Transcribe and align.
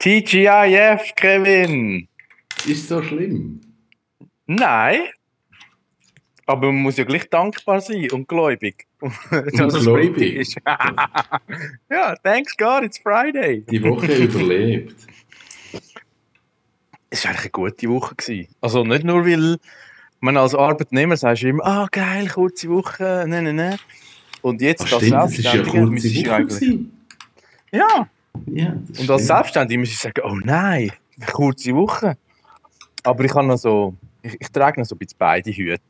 TGIF, 0.00 1.14
Kevin! 1.14 2.08
Ist 2.66 2.88
so 2.88 3.02
schlimm? 3.02 3.60
Nein. 4.46 5.00
Aber 6.46 6.72
man 6.72 6.80
muss 6.80 6.96
ja 6.96 7.04
gleich 7.04 7.28
dankbar 7.28 7.82
sein 7.82 8.10
und 8.10 8.26
gläubig. 8.26 8.86
dass 9.52 9.74
es 9.74 9.84
Freitag 9.84 10.22
ist. 10.22 10.56
ja, 11.90 12.14
thanks 12.24 12.56
God, 12.56 12.84
it's 12.84 12.96
Friday. 12.96 13.60
Die 13.70 13.82
Woche 13.82 14.10
überlebt. 14.10 15.06
Es 17.10 17.24
war 17.24 17.32
eigentlich 17.32 17.42
eine 17.42 17.50
gute 17.50 17.88
Woche. 17.90 18.14
Gewesen. 18.14 18.48
Also 18.62 18.82
nicht 18.84 19.04
nur, 19.04 19.26
weil 19.26 19.58
man 20.20 20.38
als 20.38 20.54
Arbeitnehmer 20.54 21.18
sagst 21.18 21.42
immer, 21.42 21.66
ah 21.66 21.86
geil, 21.90 22.26
kurze 22.28 22.70
Woche, 22.70 23.26
nein, 23.28 23.44
nein, 23.44 23.56
nein. 23.56 23.78
Und 24.40 24.62
jetzt 24.62 24.84
Ach, 24.86 24.94
als 24.94 25.04
stimmt, 25.04 25.12
das 25.12 25.38
ist 25.38 25.44
ja 25.44 25.62
kurze 25.62 26.08
Woche. 26.08 26.86
Ja, 27.70 28.08
Ja, 28.46 28.74
das 28.88 29.00
und 29.00 29.10
als. 29.10 29.26
Selbstständiger 29.26 29.80
muss 29.80 29.90
ich 29.90 29.98
sagen, 29.98 30.20
oh 30.24 30.36
nein, 30.44 30.92
eine 31.20 31.32
kurze 31.32 31.74
Woche. 31.74 32.16
Aber 33.02 33.24
ich 33.24 33.34
noch 33.34 33.56
so, 33.56 33.94
ich, 34.22 34.36
ich 34.40 34.48
trage 34.50 34.80
noch 34.80 34.86
so 34.86 34.94
ein 34.94 34.98
bisschen 34.98 35.16
beide 35.18 35.50
Hüte. 35.50 35.80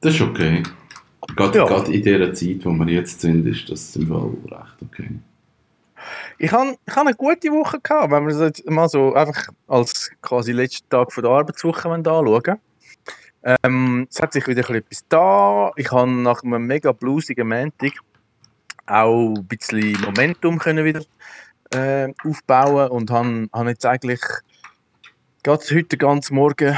Das 0.00 0.14
ist 0.14 0.20
okay. 0.20 0.62
Gerade, 1.34 1.58
Ja. 1.58 1.64
gerade 1.66 1.92
in 1.92 2.02
dieser 2.02 2.32
Zeit, 2.32 2.64
wo 2.64 2.70
wir 2.70 2.86
jetzt 2.86 3.20
sind, 3.20 3.46
ist 3.46 3.68
das 3.68 3.96
im 3.96 4.08
Fall 4.08 4.30
recht 4.44 4.76
okay. 4.82 5.10
Ich 6.38 6.52
habe 6.52 6.76
ich 6.86 6.94
hab 6.94 7.06
eine 7.06 7.16
gute 7.16 7.50
Woche 7.50 7.80
gehabt, 7.80 8.12
wenn 8.12 8.26
wir 8.26 8.34
es 8.34 8.40
jetzt 8.40 8.70
mal 8.70 8.88
so 8.88 9.14
einfach 9.14 9.48
als 9.66 10.10
quasi 10.20 10.52
letzten 10.52 10.88
Tag 10.88 11.12
von 11.12 11.22
der 11.24 11.32
Arbeitswoche 11.32 11.88
anschauen. 11.90 12.58
Ähm, 13.42 14.06
es 14.10 14.20
hat 14.20 14.32
sich 14.32 14.46
wieder 14.46 14.68
etwas 14.70 15.04
da. 15.08 15.72
Ich 15.76 15.90
habe 15.90 16.10
nach 16.10 16.42
einem 16.42 16.66
mega 16.66 16.92
bluesigen 16.92 17.48
Montag 17.48 17.92
auch 18.86 19.34
ein 19.34 19.46
bisschen 19.46 20.00
Momentum 20.04 20.58
können 20.58 20.84
wieder 20.84 21.02
äh, 21.72 22.12
aufbauen 22.24 22.90
und 22.90 23.10
habe, 23.10 23.48
habe 23.52 23.70
jetzt 23.70 23.86
eigentlich 23.86 24.20
gerade 25.42 25.64
heute 25.64 25.84
den 25.84 25.98
ganzen 25.98 26.34
Morgen 26.34 26.76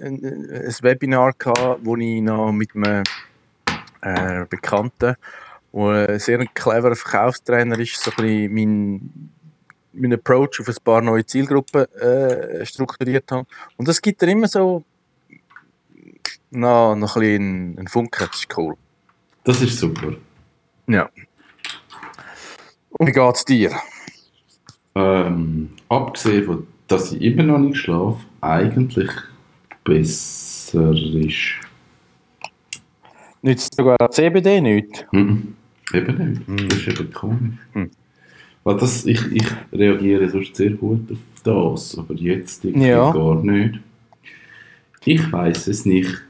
ein, 0.00 0.24
ein 0.24 0.74
Webinar 0.82 1.32
gehabt, 1.38 1.80
wo 1.84 1.96
ich 1.96 2.20
noch 2.20 2.52
mit 2.52 2.74
einem 2.74 3.04
äh, 4.00 4.44
Bekannten 4.48 5.16
der 5.74 6.08
ein 6.08 6.18
sehr 6.18 6.44
cleverer 6.46 6.96
Verkaufstrainer 6.96 7.78
ist, 7.78 8.00
so 8.00 8.10
ein 8.10 8.16
bisschen 8.16 8.54
mein, 8.54 9.30
mein 9.92 10.12
Approach 10.12 10.60
auf 10.60 10.68
ein 10.68 10.76
paar 10.84 11.00
neue 11.00 11.24
Zielgruppen 11.24 11.86
äh, 11.94 12.64
strukturiert 12.66 13.30
habe. 13.30 13.46
Und 13.76 13.88
das 13.88 14.00
gibt 14.00 14.20
dir 14.20 14.28
immer 14.28 14.48
so 14.48 14.84
noch, 16.50 16.94
noch 16.94 17.16
ein 17.16 17.20
bisschen 17.20 17.78
einen, 17.78 17.88
Funken, 17.88 18.28
das 18.30 18.40
ist 18.40 18.58
cool. 18.58 18.74
Das 19.44 19.60
ist 19.62 19.78
super. 19.78 20.14
Ja. 20.86 21.08
Und 22.90 23.06
wie 23.06 23.12
geht's 23.12 23.44
dir? 23.44 23.72
Ähm, 24.94 25.70
abgesehen 25.88 26.44
von, 26.44 26.66
dass 26.88 27.12
ich 27.12 27.22
immer 27.22 27.42
noch 27.44 27.58
nicht 27.58 27.78
schlafe, 27.78 28.24
eigentlich 28.40 29.10
besser 29.84 30.92
ist. 30.92 31.54
Nützt 33.42 33.74
sogar 33.74 33.96
CBD 34.10 34.60
nicht? 34.60 35.06
Mhm. 35.12 35.54
Eben 35.92 36.30
nicht. 36.32 36.48
Mhm. 36.48 36.68
Das 36.68 36.78
ist 36.78 36.88
eben 37.00 37.12
komisch. 37.12 37.58
Mhm. 37.74 37.90
Weil 38.64 38.76
das, 38.76 39.04
ich, 39.06 39.20
ich 39.32 39.46
reagiere 39.72 40.28
sonst 40.28 40.54
sehr 40.54 40.70
gut 40.70 41.10
auf 41.10 41.18
das, 41.42 41.98
aber 41.98 42.14
jetzt 42.14 42.64
irgendwie 42.64 42.88
Ja. 42.88 43.10
gar 43.10 43.42
nicht. 43.42 43.80
Ich 45.04 45.32
weiß 45.32 45.66
es 45.66 45.84
nicht. 45.84 46.22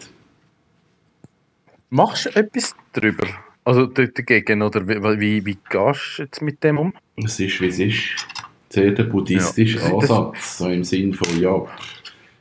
Machst 1.91 2.25
du 2.25 2.31
etwas 2.35 2.75
drüber? 2.95 3.27
Also 3.65 3.85
dagegen, 3.87 4.63
oder 4.63 4.89
wie, 4.89 5.21
wie, 5.21 5.45
wie 5.47 5.59
gehst 5.69 6.19
du 6.19 6.23
jetzt 6.23 6.41
mit 6.41 6.65
dem 6.65 6.79
um? 6.79 6.95
Es 7.17 7.39
ist, 7.39 7.61
wie 7.61 7.67
es 7.67 7.79
ist. 7.79 8.27
Sehr 8.73 8.92
der 8.92 9.05
buddhistische 9.05 9.81
Ja. 9.81 9.92
Ansatz, 9.92 10.56
so 10.56 10.67
im 10.70 10.83
Sinn 10.83 11.12
von, 11.12 11.39
ja, 11.39 11.62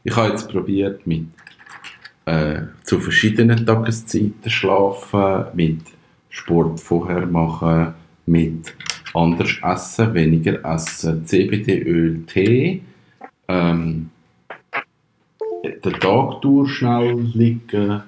ich 0.06 0.16
habe 0.16 0.30
jetzt 0.30 0.48
probiert 0.50 1.06
mit 1.06 1.26
äh, 2.24 2.62
zu 2.86 3.02
verschiedenen 3.02 3.66
Tageszeiten 3.66 4.50
schlafen, 4.50 5.48
mit 5.54 5.82
Sport 6.30 6.80
vorher 6.80 7.26
machen, 7.26 7.94
mit 8.26 8.74
anders 9.14 9.58
essen, 9.62 10.14
weniger 10.14 10.64
essen, 10.64 11.26
CBD-Öl, 11.26 12.24
Tee, 12.28 12.82
ähm, 13.50 14.10
den 15.84 15.94
Tag 16.00 16.42
durch 16.42 16.72
schnell 16.72 17.20
liegen, 17.34 18.04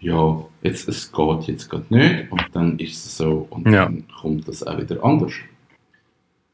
ja, 0.00 0.44
jetzt, 0.60 0.88
es 0.88 1.10
geht 1.10 1.42
jetzt 1.44 1.70
gerade 1.70 1.86
nicht 1.88 2.30
und 2.30 2.44
dann 2.52 2.78
ist 2.78 3.06
es 3.06 3.16
so 3.16 3.46
und 3.48 3.66
Ja. 3.72 3.86
dann 3.86 4.04
kommt 4.20 4.46
das 4.46 4.62
auch 4.62 4.76
wieder 4.78 5.02
anders. 5.02 5.32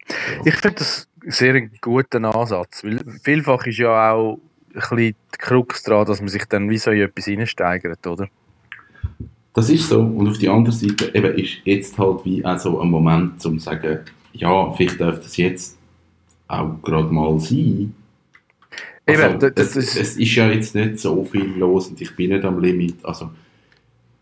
Ja. 0.09 0.15
Ich 0.45 0.55
finde 0.55 0.77
das 0.79 1.08
sehr 1.27 1.61
guten 1.81 2.25
Ansatz, 2.25 2.85
weil 2.85 3.01
vielfach 3.23 3.67
ist 3.67 3.79
ja 3.79 4.13
auch 4.13 4.35
ein 4.35 4.41
bisschen 4.75 4.97
die 4.99 5.15
Krux 5.39 5.83
daran, 5.83 6.07
dass 6.07 6.21
man 6.21 6.29
sich 6.29 6.45
dann 6.45 6.69
wie 6.71 6.79
so 6.79 6.91
in 6.91 7.01
etwas 7.03 7.25
hineinsteigert, 7.25 8.07
oder? 8.07 8.29
Das 9.55 9.71
ist 9.71 9.89
so. 9.89 10.01
Und 10.01 10.29
auf 10.29 10.39
die 10.39 10.49
andere 10.49 10.75
Seite 10.75 11.11
eben 11.15 11.35
ist 11.37 11.59
jetzt 11.65 11.99
halt 11.99 12.25
wie 12.25 12.45
auch 12.45 12.59
so 12.59 12.81
ein 12.81 12.89
Moment, 12.91 13.45
um 13.45 13.59
zu 13.59 13.65
sagen, 13.65 14.01
ja, 14.33 14.73
vielleicht 14.73 15.01
darf 15.01 15.19
das 15.21 15.37
jetzt 15.37 15.77
auch 16.47 16.81
gerade 16.83 17.13
mal 17.13 17.39
sein. 17.41 17.95
Eben, 19.07 19.23
Also, 19.23 19.39
das- 19.39 19.55
das 19.55 19.77
es, 19.77 19.77
ist- 19.77 19.97
es 20.01 20.17
ist 20.19 20.35
ja 20.35 20.49
jetzt 20.51 20.75
nicht 20.75 20.99
so 21.01 21.25
viel 21.25 21.47
los 21.57 21.89
und 21.89 22.01
ich 22.01 22.15
bin 22.15 22.31
nicht 22.31 22.45
am 22.45 22.61
Limit. 22.61 22.97
Also, 23.05 23.31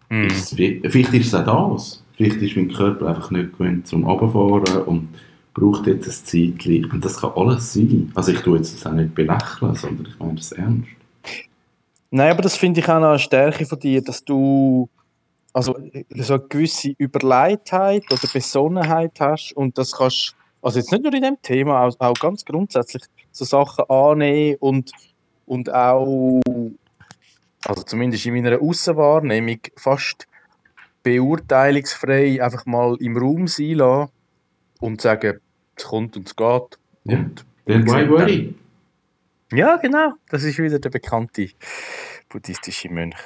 Hm. 0.08 0.26
ist 0.28 0.52
es, 0.52 0.90
vielleicht 0.92 1.12
ist 1.12 1.26
es 1.26 1.34
auch 1.34 1.74
das. 1.74 2.02
Vielleicht 2.16 2.36
ist 2.40 2.56
mein 2.56 2.72
Körper 2.72 3.08
einfach 3.08 3.30
nicht 3.30 3.52
gewöhnt 3.58 3.86
zum 3.86 4.04
Runterfahren 4.04 4.82
und 4.84 5.08
braucht 5.56 5.86
jetzt 5.86 6.06
ein 6.06 6.12
Zeitchen. 6.12 6.90
Und 6.90 7.04
das 7.04 7.20
kann 7.20 7.32
alles 7.34 7.72
sein. 7.72 8.12
Also 8.14 8.32
ich 8.32 8.40
tue 8.40 8.58
jetzt 8.58 8.74
das 8.74 8.86
auch 8.86 8.92
nicht 8.94 9.14
belächeln, 9.14 9.74
sondern 9.74 10.06
ich 10.06 10.18
meine 10.18 10.34
das 10.34 10.52
ernst. 10.52 10.88
Nein, 12.10 12.30
aber 12.30 12.42
das 12.42 12.56
finde 12.56 12.80
ich 12.80 12.88
auch 12.88 13.00
noch 13.00 13.08
eine 13.08 13.18
Stärke 13.18 13.64
von 13.64 13.80
dir, 13.80 14.02
dass 14.02 14.24
du 14.24 14.88
also 15.52 15.74
so 16.14 16.34
eine 16.34 16.42
gewisse 16.48 16.94
Überleitheit 16.98 18.04
oder 18.12 18.28
Besonnenheit 18.30 19.18
hast 19.18 19.54
und 19.54 19.78
das 19.78 19.92
kannst, 19.92 20.36
also 20.60 20.78
jetzt 20.78 20.92
nicht 20.92 21.02
nur 21.02 21.14
in 21.14 21.22
dem 21.22 21.40
Thema, 21.40 21.82
auch, 21.82 21.94
auch 21.98 22.14
ganz 22.14 22.44
grundsätzlich 22.44 23.02
so 23.32 23.46
Sachen 23.46 23.84
annehmen 23.88 24.58
und, 24.60 24.92
und 25.46 25.72
auch, 25.72 26.42
also 27.64 27.82
zumindest 27.84 28.26
in 28.26 28.34
meiner 28.34 28.60
Aussenwahrnehmung, 28.60 29.60
fast 29.76 30.28
beurteilungsfrei 31.02 32.42
einfach 32.42 32.66
mal 32.66 32.96
im 33.00 33.16
Raum 33.16 33.46
sein 33.46 33.76
lassen 33.76 34.12
und 34.80 35.00
sagen, 35.00 35.40
es 35.76 35.84
kommt 35.84 36.16
und 36.16 36.26
es 36.26 36.36
geht. 36.36 36.78
Ja. 37.04 37.18
Und 37.18 37.44
Then 37.66 37.86
why 37.86 38.08
worry? 38.08 38.54
ja, 39.52 39.76
genau. 39.76 40.14
Das 40.28 40.44
ist 40.44 40.58
wieder 40.58 40.78
der 40.78 40.90
bekannte 40.90 41.48
buddhistische 42.28 42.88
Mönch. 42.88 43.16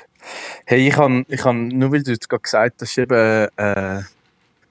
Hey, 0.64 0.88
ich 0.88 0.94
kann, 0.94 1.24
ich 1.28 1.40
kann 1.40 1.68
nur 1.68 1.92
weil 1.92 2.02
du 2.02 2.10
jetzt 2.10 2.28
gerade 2.28 2.42
gesagt 2.42 2.80
hast, 2.80 2.98
eben, 2.98 3.48
äh, 3.56 4.02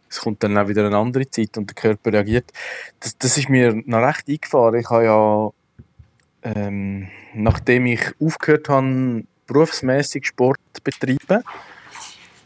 es 0.09 0.19
kommt 0.21 0.43
dann 0.43 0.57
auch 0.57 0.67
wieder 0.67 0.85
eine 0.85 0.97
andere 0.97 1.29
Zeit 1.29 1.57
und 1.57 1.69
der 1.69 1.75
Körper 1.75 2.13
reagiert. 2.13 2.51
Das, 2.99 3.17
das 3.17 3.37
ist 3.37 3.49
mir 3.49 3.73
noch 3.85 3.99
recht 3.99 4.27
eingefahren. 4.27 4.79
Ich 4.79 4.89
habe 4.89 5.05
ja, 5.05 5.49
ähm, 6.43 7.09
nachdem 7.33 7.85
ich 7.85 8.01
aufgehört 8.19 8.69
habe, 8.69 9.23
berufsmäßig 9.45 10.25
Sport 10.25 10.59
zu 10.73 10.81
betreiben 10.83 11.43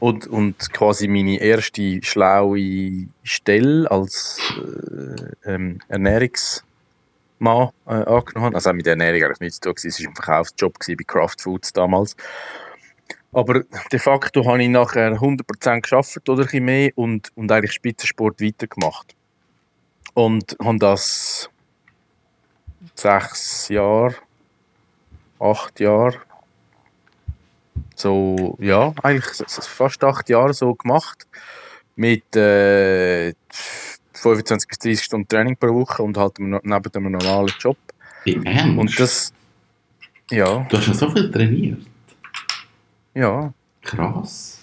und, 0.03 0.27
und 0.27 0.73
quasi 0.73 1.07
meine 1.07 1.37
erste 1.37 2.03
schlaue 2.03 3.07
Stelle 3.23 3.89
als 3.89 4.37
äh, 5.45 5.49
ähm, 5.49 5.79
Ernährungs 5.87 6.65
Mann 7.39 7.69
äh, 7.85 7.91
angenommen 7.91 8.47
habe. 8.47 8.55
Also 8.55 8.71
auch 8.71 8.73
mit 8.73 8.85
der 8.85 8.97
Ernährung 8.97 9.23
eigentlich 9.23 9.39
nichts 9.39 9.61
zu 9.61 9.73
tun. 9.73 9.89
Es 9.89 10.03
war 10.03 10.09
ein 10.09 10.15
Verkaufsjob 10.15 10.77
bei 10.85 11.03
Kraft 11.07 11.39
Foods 11.39 11.71
damals. 11.71 12.17
Aber 13.31 13.63
de 13.93 13.97
facto 13.97 14.45
habe 14.45 14.63
ich 14.63 14.67
nachher 14.67 15.13
100% 15.13 15.79
geschafft 15.79 16.27
oder 16.27 16.45
ein 16.51 16.65
mehr 16.65 16.91
und, 16.95 17.29
und 17.35 17.49
eigentlich 17.49 17.71
Spitzensport 17.71 18.41
weitergemacht. 18.41 19.15
Und 20.15 20.57
habe 20.61 20.79
das 20.79 21.49
sechs 22.93 23.69
Jahre, 23.69 24.15
acht 25.39 25.79
Jahre, 25.79 26.19
so, 27.95 28.57
ja, 28.59 28.93
eigentlich 29.03 29.43
fast 29.47 30.03
acht 30.03 30.29
Jahre 30.29 30.53
so 30.53 30.73
gemacht. 30.75 31.27
Mit 31.95 32.35
äh, 32.35 33.33
25 34.13 34.67
bis 34.67 34.79
30 34.79 35.03
Stunden 35.03 35.27
Training 35.27 35.55
pro 35.57 35.73
Woche 35.73 36.01
und 36.01 36.17
halt 36.17 36.39
neben 36.39 36.63
einem 36.73 37.11
normalen 37.11 37.51
Job. 37.59 37.77
Im 38.25 38.43
Ernst? 38.43 38.77
Und 38.79 38.99
das, 38.99 39.33
ja, 40.31 40.65
du 40.69 40.77
hast 40.77 40.85
schon 40.85 40.93
so 40.95 41.09
viel 41.11 41.29
trainiert. 41.31 41.81
ja. 43.13 43.53
Krass. 43.81 44.59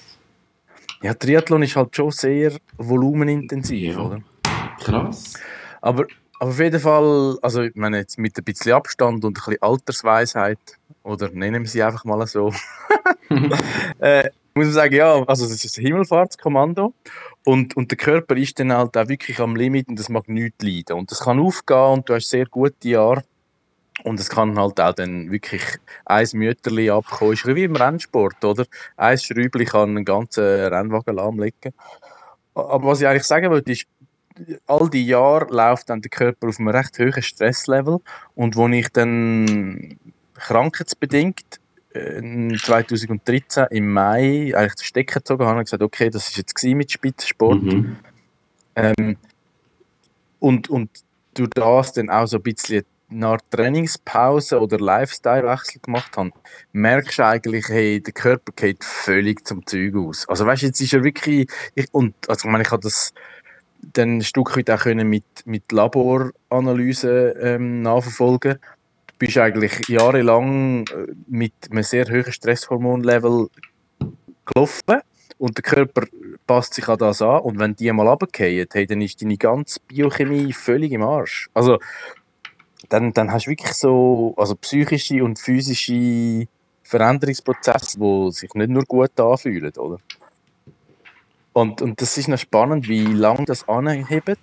Ja, 1.02 1.12
Triathlon 1.14 1.62
ist 1.62 1.76
halt 1.76 1.94
schon 1.94 2.10
sehr 2.10 2.52
volumenintensiv, 2.78 3.94
Ja. 3.94 4.00
oder? 4.00 4.20
Krass. 4.82 5.34
Aber, 5.82 6.06
aber 6.40 6.50
auf 6.52 6.58
jeden 6.58 6.81
Fall, 6.81 7.38
also 7.42 7.62
ich 7.62 7.75
meine 7.75 7.98
jetzt 7.98 8.19
mit 8.19 8.37
ein 8.37 8.44
bisschen 8.44 8.72
Abstand 8.72 9.25
und 9.26 9.38
ein 9.38 9.44
bisschen 9.44 9.62
Altersweisheit, 9.62 10.58
oder 11.02 11.28
nennen 11.28 11.62
wir 11.62 11.69
sie 11.69 11.82
einfach 11.82 12.04
mal 12.04 12.26
so, 12.26 12.52
äh, 14.00 14.31
muss 14.54 14.64
man 14.64 14.72
sagen, 14.72 14.94
ja, 14.94 15.22
also 15.26 15.46
das 15.46 15.62
ist 15.62 15.76
ein 15.78 15.84
Himmelfahrtskommando 15.84 16.94
Und, 17.44 17.76
und 17.76 17.90
der 17.90 17.98
Körper 17.98 18.37
ist 18.37 18.58
dann 18.58 18.72
halt 18.72 18.96
auch 18.96 19.08
wirklich 19.08 19.38
am 19.38 19.54
Limit 19.54 19.88
und 19.88 19.98
das 19.98 20.08
mag 20.08 20.28
nichts 20.28 20.64
leiden. 20.64 20.98
Und 20.98 21.10
das 21.10 21.20
kann 21.20 21.38
aufgehen 21.38 21.92
und 21.92 22.08
du 22.08 22.14
hast 22.14 22.31
sehr 22.31 22.46
gute 22.46 22.88
Jahre. 22.88 23.22
Und 24.02 24.19
es 24.19 24.31
kann 24.31 24.58
halt 24.58 24.81
auch 24.81 24.94
dann 24.94 25.31
wirklich 25.31 25.62
ein 26.06 26.26
Mütterli 26.32 26.88
abkommen. 26.90 27.34
Ist 27.34 27.46
wie 27.46 27.64
im 27.64 27.76
Rennsport, 27.76 28.42
oder? 28.42 28.64
Ein 28.96 29.19
Schräubchen 29.19 29.66
kann 29.66 29.90
einen 29.90 30.06
ganzen 30.06 30.42
Rennwagen 30.42 31.16
lahmlegen. 31.16 31.75
Aber 32.54 32.87
was 32.87 33.02
ich 33.02 33.06
eigentlich 33.06 33.25
sagen 33.25 33.50
wollte, 33.50 33.72
ist, 33.72 33.87
all 34.66 34.88
die 34.90 35.06
Jahre 35.06 35.46
läuft 35.50 35.90
dann 35.90 36.02
der 36.02 36.10
Körper 36.10 36.48
auf 36.48 36.58
einem 36.58 36.69
recht 36.69 36.98
hohen 36.98 37.22
Stresslevel. 37.22 37.98
Und 38.34 38.56
wo 38.56 38.69
ich 38.69 38.88
dann 38.88 39.98
krankheitsbedingt 40.34 41.60
2013 41.92 43.64
äh, 43.64 43.76
im 43.76 43.92
Mai 43.92 44.52
eigentlich 44.54 44.75
den 44.75 44.84
Stecker 44.84 45.20
gezogen 45.20 45.44
habe 45.44 45.58
und 45.58 45.64
gesagt, 45.64 45.82
okay, 45.82 46.08
das 46.08 46.28
ist 46.28 46.37
jetzt 46.37 46.62
mit 46.64 46.92
Spitzensport. 46.92 47.62
Mhm. 47.62 47.96
Ähm, 48.76 49.16
und, 50.38 50.70
und 50.70 50.90
durch 51.34 51.50
das 51.50 51.92
dann 51.92 52.10
auch 52.10 52.26
so 52.26 52.37
ein 52.37 52.42
bisschen 52.42 52.84
nach 53.08 53.38
Trainingspause 53.50 54.60
oder 54.60 54.78
Lifestyle-Wechsel 54.78 55.81
gemacht 55.82 56.16
habe, 56.16 56.31
merkst 56.72 57.19
du 57.19 57.26
eigentlich, 57.26 57.69
hey, 57.69 58.00
der 58.00 58.12
Körper 58.12 58.52
geht 58.54 58.84
völlig 58.84 59.44
zum 59.46 59.66
Zeug 59.66 59.96
aus. 59.96 60.28
Also 60.28 60.46
weißt 60.46 60.62
du, 60.62 60.66
jetzt 60.66 60.81
ist 60.81 60.92
er 60.92 61.02
wirklich, 61.02 61.50
ich, 61.75 61.92
und 61.92 62.14
also 62.28 62.46
ich 62.46 62.52
meine, 62.52 62.62
ich 62.62 62.70
habe 62.70 62.82
das 62.82 63.12
dann 63.82 64.18
ein 64.18 64.22
Stück 64.22 64.56
weit 64.56 64.70
auch 64.70 64.80
können 64.80 65.08
mit, 65.08 65.24
mit 65.44 65.70
Laboranalysen 65.72 67.32
ähm, 67.40 67.82
nachverfolgen. 67.82 68.58
Du 69.06 69.14
bist 69.18 69.38
eigentlich 69.38 69.88
jahrelang 69.88 70.86
äh, 70.86 71.12
mit 71.28 71.52
einem 71.70 71.82
sehr 71.82 72.06
hohen 72.06 72.32
Stresshormonlevel 72.32 73.48
gelaufen 74.46 75.00
und 75.38 75.56
der 75.56 75.62
Körper 75.62 76.06
passt 76.46 76.74
sich 76.74 76.88
an 76.88 76.98
das 76.98 77.22
an 77.22 77.40
und 77.40 77.58
wenn 77.58 77.76
die 77.76 77.90
mal 77.92 78.08
runterfallen, 78.08 78.66
hey, 78.72 78.86
dann 78.86 79.00
ist 79.00 79.22
deine 79.22 79.36
ganze 79.36 79.80
Biochemie 79.86 80.52
völlig 80.52 80.92
im 80.92 81.02
Arsch. 81.02 81.48
Also 81.54 81.78
dann, 82.88 83.12
dann 83.12 83.32
hast 83.32 83.46
du 83.46 83.50
wirklich 83.50 83.72
so 83.72 84.34
also 84.36 84.54
psychische 84.56 85.22
und 85.22 85.38
physische 85.38 86.46
Veränderungsprozesse, 86.82 87.98
die 87.98 88.32
sich 88.32 88.52
nicht 88.54 88.70
nur 88.70 88.84
gut 88.84 89.18
anfühlen, 89.20 89.72
oder? 89.76 89.98
Und, 91.60 91.82
und 91.82 92.00
das 92.00 92.16
ist 92.16 92.26
noch 92.26 92.38
spannend, 92.38 92.88
wie 92.88 93.04
lange 93.04 93.44
das 93.44 93.68
anhebt, 93.68 94.38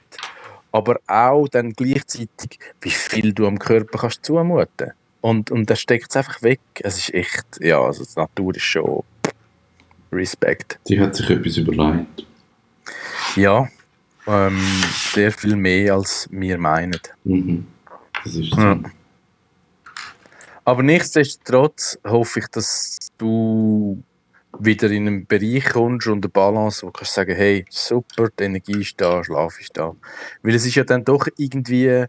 aber 0.71 0.99
auch 1.07 1.47
dann 1.47 1.73
gleichzeitig, 1.73 2.59
wie 2.81 2.91
viel 2.91 3.33
du 3.33 3.47
am 3.47 3.57
Körper 3.57 3.97
kannst 3.97 4.23
zumuten. 4.23 4.91
Und, 5.21 5.49
und 5.49 5.67
das 5.67 5.79
steckt 5.79 6.11
es 6.11 6.15
einfach 6.15 6.43
weg. 6.43 6.59
Es 6.75 6.99
ist 6.99 7.15
echt, 7.15 7.45
ja, 7.59 7.81
also 7.81 8.05
die 8.05 8.19
Natur 8.19 8.55
ist 8.55 8.65
schon 8.65 9.03
Respekt. 10.11 10.79
Die 10.87 10.99
hat 10.99 11.15
sich 11.15 11.27
etwas 11.31 11.57
überlegt. 11.57 12.27
Ja, 13.35 13.67
ähm, 14.27 14.61
sehr 15.11 15.31
viel 15.31 15.55
mehr 15.55 15.95
als 15.95 16.27
wir 16.29 16.59
meinen. 16.59 17.01
Mhm. 17.23 17.65
Das 18.23 18.35
ist 18.35 18.51
so. 18.53 18.61
Ja. 18.61 18.79
Aber 20.65 20.83
nichtsdestotrotz 20.83 21.97
hoffe 22.05 22.41
ich, 22.41 22.47
dass 22.49 22.99
du 23.17 24.03
wieder 24.59 24.89
in 24.89 25.07
einen 25.07 25.25
Bereich 25.27 25.65
kommst 25.65 26.07
und 26.07 26.23
eine 26.23 26.29
Balance, 26.29 26.83
wo 26.83 26.87
du 26.87 26.93
kannst 26.93 27.13
sagen, 27.13 27.35
hey, 27.35 27.65
super, 27.69 28.29
die 28.39 28.43
Energie 28.43 28.81
ist 28.81 28.99
da, 28.99 29.23
Schlaf 29.23 29.59
ist 29.59 29.75
da. 29.77 29.95
Weil 30.41 30.55
es 30.55 30.65
ist 30.65 30.75
ja 30.75 30.83
dann 30.83 31.03
doch 31.03 31.27
irgendwie 31.37 32.05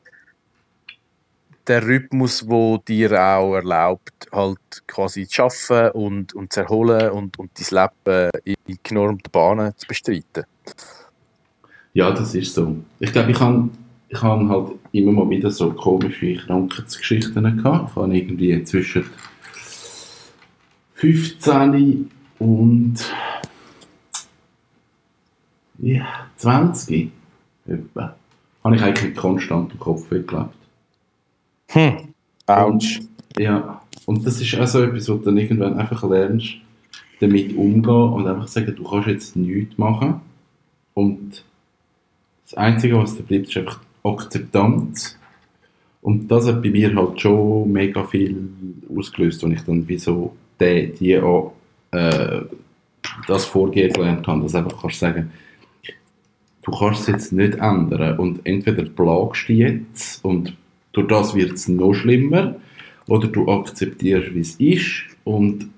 der 1.66 1.86
Rhythmus, 1.86 2.48
wo 2.48 2.78
dir 2.78 3.12
auch 3.12 3.54
erlaubt, 3.54 4.26
halt 4.32 4.58
quasi 4.86 5.26
zu 5.26 5.44
arbeiten 5.44 5.98
und, 5.98 6.34
und 6.34 6.52
zu 6.52 6.60
erholen 6.60 7.10
und, 7.10 7.38
und 7.38 7.50
dein 7.58 7.88
Leben 8.06 8.30
in 8.66 8.78
genormten 8.82 9.30
Bahnen 9.30 9.72
zu 9.76 9.86
bestreiten. 9.86 10.44
Ja, 11.92 12.10
das 12.10 12.34
ist 12.34 12.54
so. 12.54 12.76
Ich 13.00 13.12
glaube, 13.12 13.32
ich 13.32 13.40
habe 13.40 13.68
ich 14.08 14.22
habe 14.22 14.48
halt 14.48 14.70
immer 14.92 15.12
mal 15.12 15.28
wieder 15.28 15.50
so 15.50 15.70
komische 15.72 16.34
Krankheitsgeschichten 16.34 17.56
gehabt. 17.58 17.94
Habe 17.94 18.16
irgendwie 18.16 18.62
zwischen 18.64 19.04
15 20.94 22.10
und 22.38 22.94
ja, 25.78 26.06
20 26.36 27.10
etwa, 27.66 28.16
habe 28.64 28.76
ich 28.76 28.82
eigentlich 28.82 29.16
konstant 29.16 29.72
im 29.72 29.78
Kopf 29.78 30.08
gelebt. 30.08 30.54
Hm, 31.70 32.14
ouch. 32.46 33.00
ja, 33.38 33.82
und 34.06 34.26
das 34.26 34.40
ist 34.40 34.58
auch 34.58 34.66
so 34.66 34.82
etwas, 34.82 35.08
wo 35.08 35.14
du 35.14 35.24
dann 35.26 35.38
irgendwann 35.38 35.78
einfach 35.78 36.02
lernst, 36.08 36.54
damit 37.20 37.54
umzugehen 37.56 38.12
und 38.12 38.26
einfach 38.26 38.48
sagen, 38.48 38.74
du 38.74 38.84
kannst 38.84 39.08
jetzt 39.08 39.36
nichts 39.36 39.76
machen. 39.76 40.20
Und 40.94 41.44
das 42.44 42.54
Einzige, 42.54 42.96
was 42.96 43.16
da 43.16 43.22
bleibt, 43.22 43.48
ist 43.48 43.56
einfach 43.56 43.80
Akzeptanz. 44.02 45.18
Und 46.00 46.28
das 46.28 46.46
hat 46.46 46.62
bei 46.62 46.70
mir 46.70 46.94
halt 46.94 47.20
schon 47.20 47.70
mega 47.70 48.02
viel 48.04 48.48
ausgelöst, 48.96 49.44
und 49.44 49.52
ich 49.52 49.60
dann 49.62 49.86
wie 49.86 49.98
so 49.98 50.34
die, 50.58 50.92
die 50.98 51.18
auch, 51.18 51.52
äh, 51.90 52.40
das 53.26 53.44
Vorgehen 53.44 53.92
gelernt 53.92 54.26
habe, 54.26 54.42
dass 54.42 54.54
einfach 54.54 54.80
kannst 54.80 54.98
sagen, 54.98 55.30
du 56.62 56.70
kannst 56.70 57.02
es 57.02 57.06
jetzt 57.06 57.32
nicht 57.32 57.54
ändern 57.54 58.18
und 58.18 58.40
entweder 58.44 58.84
plagst 58.84 59.48
du 59.48 59.52
jetzt 59.52 60.24
und 60.24 60.56
durch 60.92 61.08
das 61.08 61.34
wird 61.34 61.52
es 61.52 61.68
noch 61.68 61.94
schlimmer 61.94 62.56
oder 63.06 63.28
du 63.28 63.50
akzeptierst, 63.50 64.34
wie 64.34 64.40
es 64.40 64.54
ist 64.56 65.16
und 65.24 65.68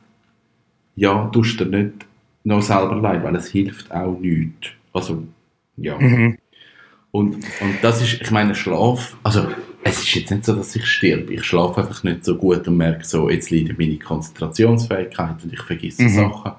ja, 0.97 1.27
tust 1.33 1.61
dir 1.61 1.67
nicht 1.67 2.07
noch 2.45 2.62
selber 2.62 2.97
leid, 2.97 3.23
weil 3.23 3.37
es 3.37 3.49
hilft 3.49 3.93
auch 3.93 4.19
nichts. 4.19 4.69
Also, 4.93 5.25
ja. 5.77 5.99
Mhm. 5.99 6.39
Und, 7.12 7.35
und 7.35 7.75
das 7.83 8.03
ist, 8.03 8.21
ich 8.21 8.31
meine, 8.31 8.55
Schlaf, 8.55 9.17
also 9.23 9.49
es 9.82 10.00
ist 10.00 10.15
jetzt 10.15 10.31
nicht 10.31 10.44
so, 10.44 10.55
dass 10.55 10.77
ich 10.77 10.87
sterbe. 10.87 11.35
Ich 11.35 11.44
schlafe 11.44 11.81
einfach 11.81 12.03
nicht 12.03 12.25
so 12.25 12.37
gut 12.37 12.67
und 12.69 12.77
merke 12.77 13.05
so, 13.05 13.31
jetzt 13.31 13.50
leidet 13.50 13.79
meine 13.79 13.99
Konzentrationsfähigkeit 13.99 15.43
und 15.43 15.53
ich 15.53 15.62
vergesse 15.62 16.03
mhm. 16.03 16.09
Sachen. 16.09 16.53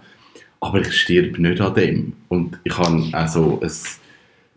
Aber 0.59 0.81
ich 0.81 0.93
sterbe 0.93 1.41
nicht 1.41 1.61
an 1.61 1.73
dem. 1.73 2.13
Und 2.29 2.59
ich 2.63 2.77
habe 2.77 3.09
also 3.13 3.59
ein 3.61 3.71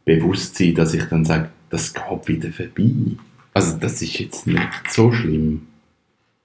Bewusstsein, 0.05 0.75
dass 0.75 0.95
ich 0.95 1.05
dann 1.05 1.25
sage, 1.25 1.51
das 1.71 1.93
geht 1.93 2.29
wieder 2.29 2.53
vorbei. 2.53 3.17
Also 3.53 3.77
das 3.77 4.01
ist 4.03 4.19
jetzt 4.19 4.47
nicht 4.47 4.91
so 4.91 5.13
schlimm. 5.13 5.67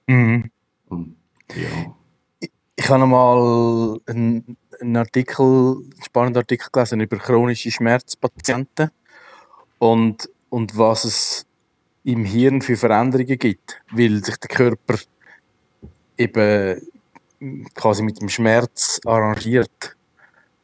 Mhm. 0.06 0.50
Und 0.88 1.16
ja. 1.54 1.94
Ich, 2.40 2.50
ich 2.76 2.88
habe 2.88 3.06
mal 3.06 3.98
einen, 4.06 4.56
einen 4.80 4.96
Artikel, 4.96 5.44
einen 5.44 6.02
spannenden 6.04 6.42
Artikel 6.42 6.68
gelesen 6.72 7.00
über 7.00 7.16
chronische 7.16 7.70
Schmerzpatienten 7.70 8.90
und, 9.78 10.28
und 10.50 10.76
was 10.76 11.04
es 11.04 11.46
im 12.04 12.24
Hirn 12.24 12.62
für 12.62 12.76
Veränderungen 12.76 13.38
gibt, 13.38 13.80
weil 13.90 14.24
sich 14.24 14.36
der 14.36 14.48
Körper 14.48 14.98
eben 16.16 16.80
quasi 17.74 18.02
mit 18.02 18.20
dem 18.20 18.28
Schmerz 18.28 19.00
arrangiert. 19.04 19.96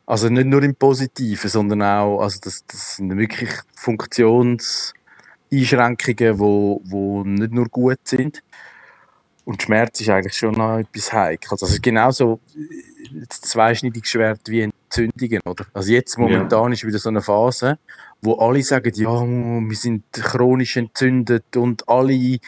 Also 0.06 0.28
nicht 0.28 0.46
nur 0.46 0.62
im 0.62 0.74
Positiven, 0.74 1.50
sondern 1.50 1.82
auch, 1.82 2.20
also 2.20 2.38
das, 2.42 2.64
das 2.66 2.96
sind 2.96 3.16
wirklich 3.16 3.50
Funktionseinschränkungen, 3.74 6.38
wo, 6.38 6.80
wo 6.84 7.24
nicht 7.24 7.52
nur 7.52 7.68
gut 7.68 8.00
sind. 8.04 8.42
Und 9.44 9.62
Schmerz 9.62 10.00
ist 10.00 10.10
eigentlich 10.10 10.36
schon 10.36 10.54
noch 10.54 10.78
etwas 10.78 11.12
Heikles. 11.12 11.62
Also 11.62 11.78
genauso 11.80 12.40
das 13.28 13.40
zweischneidige 13.40 14.06
Schwert 14.06 14.40
wie 14.46 14.68
Entzündungen, 14.98 15.40
oder? 15.44 15.66
Also 15.72 15.92
jetzt 15.92 16.18
momentan 16.18 16.68
ja. 16.68 16.74
ist 16.74 16.86
wieder 16.86 16.98
so 16.98 17.08
eine 17.08 17.22
Phase, 17.22 17.78
wo 18.22 18.34
alle 18.34 18.62
sagen, 18.62 18.92
ja, 18.94 19.08
wir 19.08 19.76
sind 19.76 20.04
chronisch 20.12 20.76
entzündet 20.76 21.56
und 21.56 21.88
alle 21.88 22.38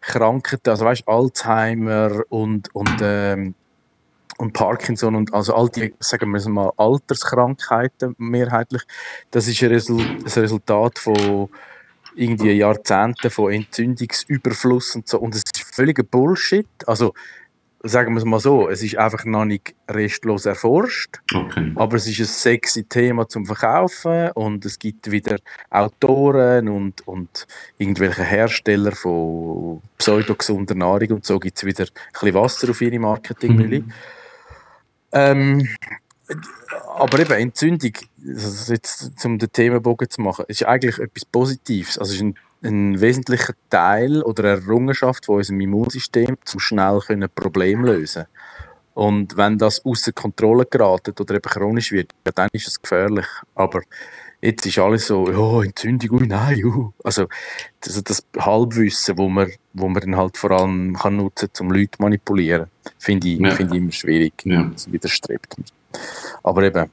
Krankheiten, 0.00 0.70
also 0.70 0.84
weißt 0.84 1.08
Alzheimer 1.08 2.22
und, 2.28 2.74
und, 2.74 2.98
ähm, 3.00 3.54
und 4.36 4.52
Parkinson 4.52 5.14
und 5.14 5.32
also 5.32 5.54
all 5.54 5.68
die, 5.68 5.94
sagen 6.00 6.30
wir 6.30 6.48
mal, 6.48 6.72
Alterskrankheiten 6.76 8.14
mehrheitlich, 8.18 8.82
das 9.30 9.48
ist 9.48 9.62
ein, 9.62 9.70
Resul 9.70 10.02
ein 10.02 10.22
Resultat 10.24 10.98
von 10.98 11.48
irgendwie 12.16 12.52
Jahrzehnten 12.52 13.30
von 13.30 13.52
Entzündungsüberfluss 13.52 14.94
und 14.94 15.08
so 15.08 15.18
und 15.18 15.34
es 15.34 15.42
ist 15.42 15.74
völliger 15.74 16.02
Bullshit. 16.02 16.68
Also 16.86 17.14
sagen 17.84 18.14
wir 18.14 18.18
es 18.18 18.24
mal 18.24 18.40
so, 18.40 18.68
es 18.68 18.82
ist 18.82 18.96
einfach 18.96 19.24
noch 19.26 19.44
nicht 19.44 19.74
restlos 19.88 20.46
erforscht, 20.46 21.20
okay. 21.34 21.72
aber 21.76 21.96
es 21.96 22.06
ist 22.06 22.18
ein 22.18 22.26
sexy 22.26 22.84
Thema 22.84 23.28
zum 23.28 23.44
Verkaufen 23.44 24.30
und 24.32 24.64
es 24.64 24.78
gibt 24.78 25.10
wieder 25.10 25.36
Autoren 25.70 26.68
und, 26.68 27.06
und 27.06 27.46
irgendwelche 27.76 28.24
Hersteller 28.24 28.92
von 28.92 29.82
pseudogesunder 29.98 30.74
Nahrung 30.74 31.12
und 31.12 31.26
so 31.26 31.38
gibt 31.38 31.58
es 31.58 31.64
wieder 31.64 31.84
ein 31.84 32.10
bisschen 32.12 32.34
Wasser 32.34 32.70
auf 32.70 32.80
ihre 32.80 32.98
Marketingmühle. 32.98 33.80
Mhm. 33.80 33.92
Ähm, 35.12 35.68
aber 36.96 37.18
eben 37.18 37.32
Entzündung, 37.32 37.92
also 38.26 38.72
jetzt 38.72 39.18
zum 39.18 39.38
den 39.38 39.52
Themenbogen 39.52 40.08
zu 40.08 40.22
machen, 40.22 40.46
ist 40.48 40.64
eigentlich 40.64 40.98
etwas 40.98 41.26
Positives. 41.26 41.98
Also 41.98 42.12
es 42.12 42.16
ist 42.16 42.22
ein 42.22 42.38
ein 42.64 43.00
wesentlicher 43.00 43.54
Teil 43.70 44.22
oder 44.22 44.44
Errungenschaft 44.44 45.26
von 45.26 45.36
unserem 45.36 45.60
Immunsystem, 45.60 46.36
um 46.52 46.60
schnell 46.60 47.00
Probleme 47.34 47.86
lösen 47.86 48.24
Und 48.94 49.36
wenn 49.36 49.58
das 49.58 49.84
außer 49.84 50.12
Kontrolle 50.12 50.66
geratet 50.66 51.20
oder 51.20 51.34
eben 51.34 51.50
chronisch 51.50 51.92
wird, 51.92 52.12
dann 52.34 52.48
ist 52.52 52.68
es 52.68 52.80
gefährlich. 52.80 53.26
Aber 53.54 53.82
jetzt 54.40 54.66
ist 54.66 54.78
alles 54.78 55.06
so, 55.06 55.28
ja, 55.30 55.64
Entzündung, 55.64 56.20
ui, 56.20 56.26
nein, 56.26 56.58
juhu. 56.58 56.92
Also, 57.02 57.26
das, 57.80 58.02
das 58.02 58.24
Halbwissen, 58.38 59.18
wo 59.18 59.28
man, 59.28 59.50
wo 59.72 59.88
man 59.88 60.00
dann 60.00 60.16
halt 60.16 60.36
vor 60.36 60.52
allem 60.52 60.94
kann 60.94 61.16
nutzen 61.16 61.48
kann, 61.52 61.66
um 61.66 61.72
Leute 61.72 61.90
zu 61.96 62.02
manipulieren, 62.02 62.66
finde 62.98 63.28
ich, 63.28 63.40
Ja. 63.40 63.50
finde 63.50 63.74
ich 63.76 63.82
immer 63.82 63.92
schwierig. 63.92 64.34
Ja. 64.44 64.62
Das 64.72 64.90
widerstrebt 64.90 65.58
mir. 65.58 65.64
Aber 66.42 66.62
eben, 66.62 66.90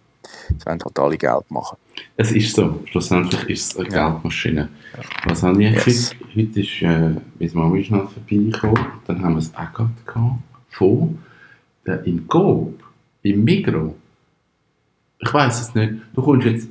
es 0.58 0.66
wollen 0.66 0.80
halt 0.84 1.00
alle 1.00 1.18
Geld 1.18 1.50
machen. 1.52 1.78
Es 2.18 2.32
ist 2.32 2.56
so. 2.56 2.80
Schlussendlich 2.86 3.44
ist 3.50 3.72
es 3.74 3.78
eine 3.80 3.90
Ja. 3.96 4.10
Geldmaschine. 4.10 4.70
Was 5.26 5.44
habe 5.44 5.64
ich 5.64 5.72
Yes. 5.86 6.16
heute? 6.34 6.42
Heute 6.42 6.60
ist 6.62 6.82
äh, 6.82 6.88
meine 7.40 7.52
Mama 7.54 7.78
ist 7.78 7.92
noch 7.92 8.12
vorbeigekommen. 8.12 8.86
Dann 9.08 9.22
haben 9.24 9.34
wir 9.34 9.40
es 9.40 9.54
auch 9.56 9.74
gehabt 9.74 10.40
von 10.70 11.20
äh, 11.86 11.98
im 12.10 12.28
Coop, 12.28 12.82
im 13.24 13.44
Migro. 13.44 13.96
Ich 15.20 15.34
weiß 15.34 15.62
es 15.62 15.76
nicht. 15.76 15.94
Du 16.16 16.22
kommst 16.24 16.48
jetzt 16.48 16.68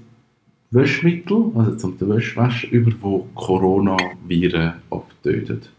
Wäschmittel, 0.72 1.50
also 1.56 1.74
zum 1.76 1.98
den 1.98 2.08
Wäschwäsche, 2.10 2.66
über 2.68 2.92
wo 3.00 3.26
Coronaviren 3.34 4.74
abtötet. 4.90 5.70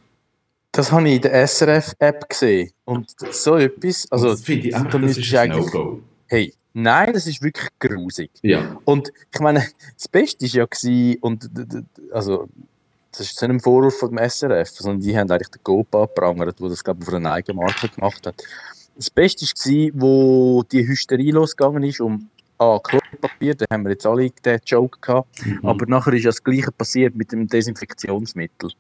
Das 0.74 0.92
habe 0.92 1.08
ich 1.10 1.16
in 1.16 1.22
der 1.22 1.34
SRF-App 1.48 2.30
gesehen. 2.30 2.72
Und 2.86 3.10
so 3.32 3.56
etwas, 3.58 4.10
also, 4.12 4.30
das 4.30 4.42
finde 4.44 4.68
ich 4.70 4.76
einfach, 4.76 4.92
da 4.92 5.00
das 5.00 5.18
ist 5.18 5.34
ein 5.36 5.52
eigentlich- 5.52 5.66
No-Go. 5.74 6.02
hey, 6.28 6.54
nein, 6.74 7.14
das 7.14 7.28
ist 7.28 7.42
wirklich 7.42 7.70
grusig. 7.80 8.32
Ja. 8.42 8.78
Und 8.86 9.12
ich 9.34 9.40
meine, 9.40 9.66
das 9.96 10.08
Beste 10.08 10.46
war 10.46 10.50
ja, 10.50 10.66
gewesen, 10.66 11.18
und 11.22 11.50
also, 12.12 12.48
das 13.12 13.22
ist 13.22 13.38
zu 13.38 13.46
einem 13.46 13.60
Vorwurf 13.60 13.98
vom 13.98 14.18
SRF, 14.18 14.70
sondern 14.70 15.02
die 15.02 15.18
haben 15.18 15.30
eigentlich 15.30 15.50
den 15.50 15.64
Coop 15.64 15.94
abgeprangert, 15.94 16.60
der 16.60 16.70
das, 16.70 16.84
glaube 16.84 17.02
ich, 17.02 17.08
auf 17.08 17.14
einer 17.14 17.34
eigenen 17.34 17.58
Marke 17.58 17.90
gemacht 17.90 18.26
hat. 18.26 18.42
Das 18.96 19.10
Beste 19.10 19.46
war, 19.46 20.02
wo 20.02 20.64
die 20.64 20.88
Hysterie 20.88 21.32
losgegangen 21.32 21.84
ist, 21.84 22.00
um 22.00 22.30
ah, 22.62 22.80
Klopapier, 22.80 23.56
da 23.56 23.66
haben 23.72 23.84
wir 23.84 23.92
jetzt 23.92 24.06
alle 24.06 24.30
den 24.30 24.60
Joke 24.66 25.00
gehabt, 25.02 25.46
Mhm. 25.46 25.66
aber 25.66 25.86
nachher 25.88 26.14
ist 26.14 26.24
ja 26.24 26.30
das 26.30 26.44
Gleiche 26.44 26.72
passiert 26.72 27.16
mit 27.16 27.32
dem 27.32 27.48
Desinfektionsmittel. 27.48 28.72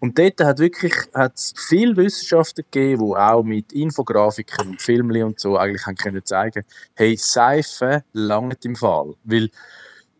Und 0.00 0.18
dort 0.18 0.40
hat 0.40 0.58
wirklich 0.58 0.94
hat's 1.14 1.52
viele 1.68 1.96
Wissenschaftler 1.96 2.64
gegeben, 2.64 3.04
die 3.06 3.16
auch 3.16 3.42
mit 3.42 3.72
Infografiken 3.72 4.68
und 4.68 4.82
Filmen 4.82 5.22
und 5.22 5.38
so 5.38 5.56
eigentlich 5.58 5.86
haben 5.86 5.96
können 5.96 6.24
zeigen, 6.24 6.64
hey, 6.94 7.16
Seife 7.16 8.02
langt 8.12 8.64
im 8.64 8.74
Fall, 8.74 9.14
weil 9.24 9.50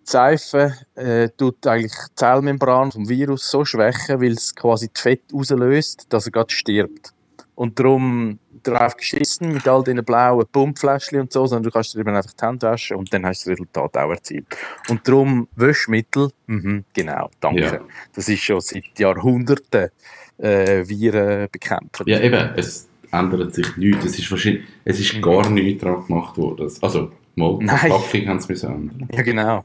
Seife 0.03 0.75
äh, 0.97 1.29
tut 1.37 1.67
eigentlich 1.67 1.93
die 1.93 2.15
Zellmembran 2.17 2.91
vom 2.93 3.09
Virus 3.09 3.51
so 3.51 3.65
schwächen, 3.65 4.21
weil 4.21 4.33
es 4.33 4.55
quasi 4.55 4.91
das 4.93 5.03
Fett 5.03 5.23
auslöst, 5.33 6.07
dass 6.11 6.27
er 6.27 6.33
gerade 6.33 6.53
stirbt. 6.53 7.13
Und 7.55 7.79
darum 7.79 8.39
drauf 8.63 8.97
geschissen 8.97 9.53
mit 9.53 9.67
all 9.67 9.83
diesen 9.83 10.05
blauen 10.05 10.47
Pumpfläschchen 10.51 11.21
und 11.21 11.33
so, 11.33 11.47
sondern 11.47 11.65
du 11.65 11.71
kannst 11.71 11.95
dir 11.95 12.01
eben 12.01 12.15
einfach 12.15 12.33
die 12.33 12.47
Hände 12.47 12.67
waschen 12.67 12.97
und 12.97 13.13
dann 13.13 13.27
hast 13.27 13.45
du 13.45 13.51
das 13.51 13.59
Resultat 13.59 13.97
auch 13.97 14.11
erzielt. 14.11 14.47
Und 14.89 15.07
darum 15.07 15.49
Wäschmittel, 15.57 16.31
mhm, 16.47 16.85
genau, 16.93 17.31
danke. 17.41 17.61
Ja. 17.61 17.81
Das 18.15 18.29
ist 18.29 18.43
schon 18.43 18.61
seit 18.61 18.99
Jahrhunderten 18.99 19.91
äh, 20.39 20.89
Viren 20.89 21.49
bekämpft. 21.51 22.03
Ja, 22.07 22.21
eben, 22.21 22.51
es 22.57 22.89
ändert 23.13 23.55
sich 23.55 23.77
nichts. 23.77 24.05
Es 24.05 24.19
ist, 24.19 24.31
wahrscheinlich, 24.31 24.65
es 24.85 25.01
ist 25.01 25.21
gar 25.23 25.49
nichts 25.51 25.83
daran 25.83 26.07
gemacht 26.07 26.37
worden. 26.37 26.71
Also, 26.81 27.13
mal, 27.35 27.59
die 27.59 27.67
Nein. 27.67 27.79
Verpackung 27.79 28.29
haben 28.29 28.41
sie 28.41 28.67
ändern. 28.67 29.09
Ja, 29.13 29.23
genau. 29.23 29.65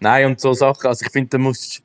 Nein, 0.00 0.26
und 0.26 0.40
so 0.40 0.52
Sachen, 0.52 0.86
also 0.86 1.04
ich 1.04 1.12
finde, 1.12 1.30
da 1.30 1.38
muss 1.38 1.78
äh, 1.78 1.82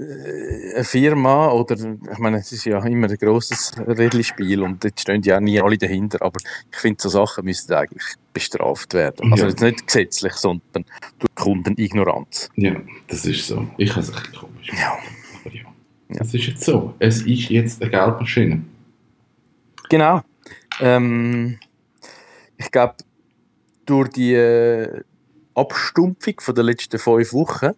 eine 0.00 0.84
Firma 0.84 1.50
oder, 1.50 1.74
ich 1.74 2.18
meine, 2.18 2.38
es 2.38 2.52
ist 2.52 2.64
ja 2.64 2.82
immer 2.86 3.08
ein 3.08 3.16
grosses 3.16 3.72
Rädchenspiel 3.86 4.62
und 4.62 4.82
dort 4.82 4.98
stehen 5.00 5.22
ja 5.22 5.40
nie 5.40 5.60
alle 5.60 5.76
dahinter, 5.76 6.22
aber 6.22 6.40
ich 6.70 6.78
finde, 6.78 7.02
so 7.02 7.08
Sachen 7.08 7.44
müssten 7.44 7.72
eigentlich 7.74 8.04
bestraft 8.32 8.94
werden. 8.94 9.32
Also 9.32 9.44
Ja. 9.44 9.50
jetzt 9.50 9.60
nicht 9.60 9.86
gesetzlich, 9.86 10.32
sondern 10.34 10.84
durch 11.18 11.34
Kundenignoranz. 11.34 12.48
Ja, 12.56 12.76
das 13.08 13.26
ist 13.26 13.46
so. 13.46 13.66
Ich 13.76 13.90
habe 13.90 14.00
es 14.00 14.08
ein 14.10 14.14
bisschen 14.16 14.34
komisch. 14.34 14.72
Ja. 14.72 14.98
Aber 15.44 15.54
ja. 15.54 15.62
Ja. 16.08 16.20
Es 16.20 16.34
ist 16.34 16.46
jetzt 16.46 16.64
so. 16.64 16.94
Es 16.98 17.22
ist 17.22 17.48
jetzt 17.50 17.82
eine 17.82 17.90
Geldmaschine. 17.90 18.64
Genau. 19.88 20.22
Ähm, 20.80 21.58
ich 22.56 22.70
glaube, 22.70 22.94
durch 23.86 24.08
die 24.10 24.34
äh, 24.34 25.02
Abstumpfung 25.54 26.34
von 26.40 26.54
der 26.54 26.64
letzten 26.64 26.98
fünf 26.98 27.32
Wochen 27.32 27.70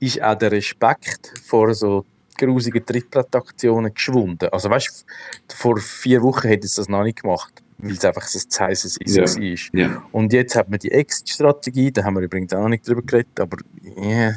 ist 0.00 0.22
auch 0.22 0.34
der 0.34 0.52
Respekt 0.52 1.32
vor 1.46 1.74
so 1.74 2.04
grusigen 2.36 2.84
Trittbrettaktionen 2.84 3.92
geschwunden. 3.92 4.48
Also 4.50 4.70
weißt 4.70 5.04
du, 5.48 5.54
vor 5.54 5.76
vier 5.76 6.22
Wochen 6.22 6.48
hätte 6.48 6.66
es 6.66 6.74
das 6.74 6.88
noch 6.88 7.02
nicht 7.02 7.22
gemacht, 7.22 7.62
weil 7.78 7.92
es 7.92 8.04
einfach 8.04 8.26
so 8.26 8.38
ein 8.38 8.68
heißes 8.68 8.98
Ja. 9.04 9.22
Eisen 9.22 9.42
war. 9.42 9.80
Ja. 9.80 10.02
Und 10.12 10.32
jetzt 10.32 10.56
hat 10.56 10.70
man 10.70 10.78
die 10.78 10.90
Exit-Strategie, 10.90 11.92
da 11.92 12.04
haben 12.04 12.14
wir 12.14 12.22
übrigens 12.22 12.52
auch 12.54 12.62
noch 12.62 12.70
nicht 12.70 12.88
drüber 12.88 13.02
geredet, 13.02 13.38
aber 13.38 13.58
yeah, 13.96 14.36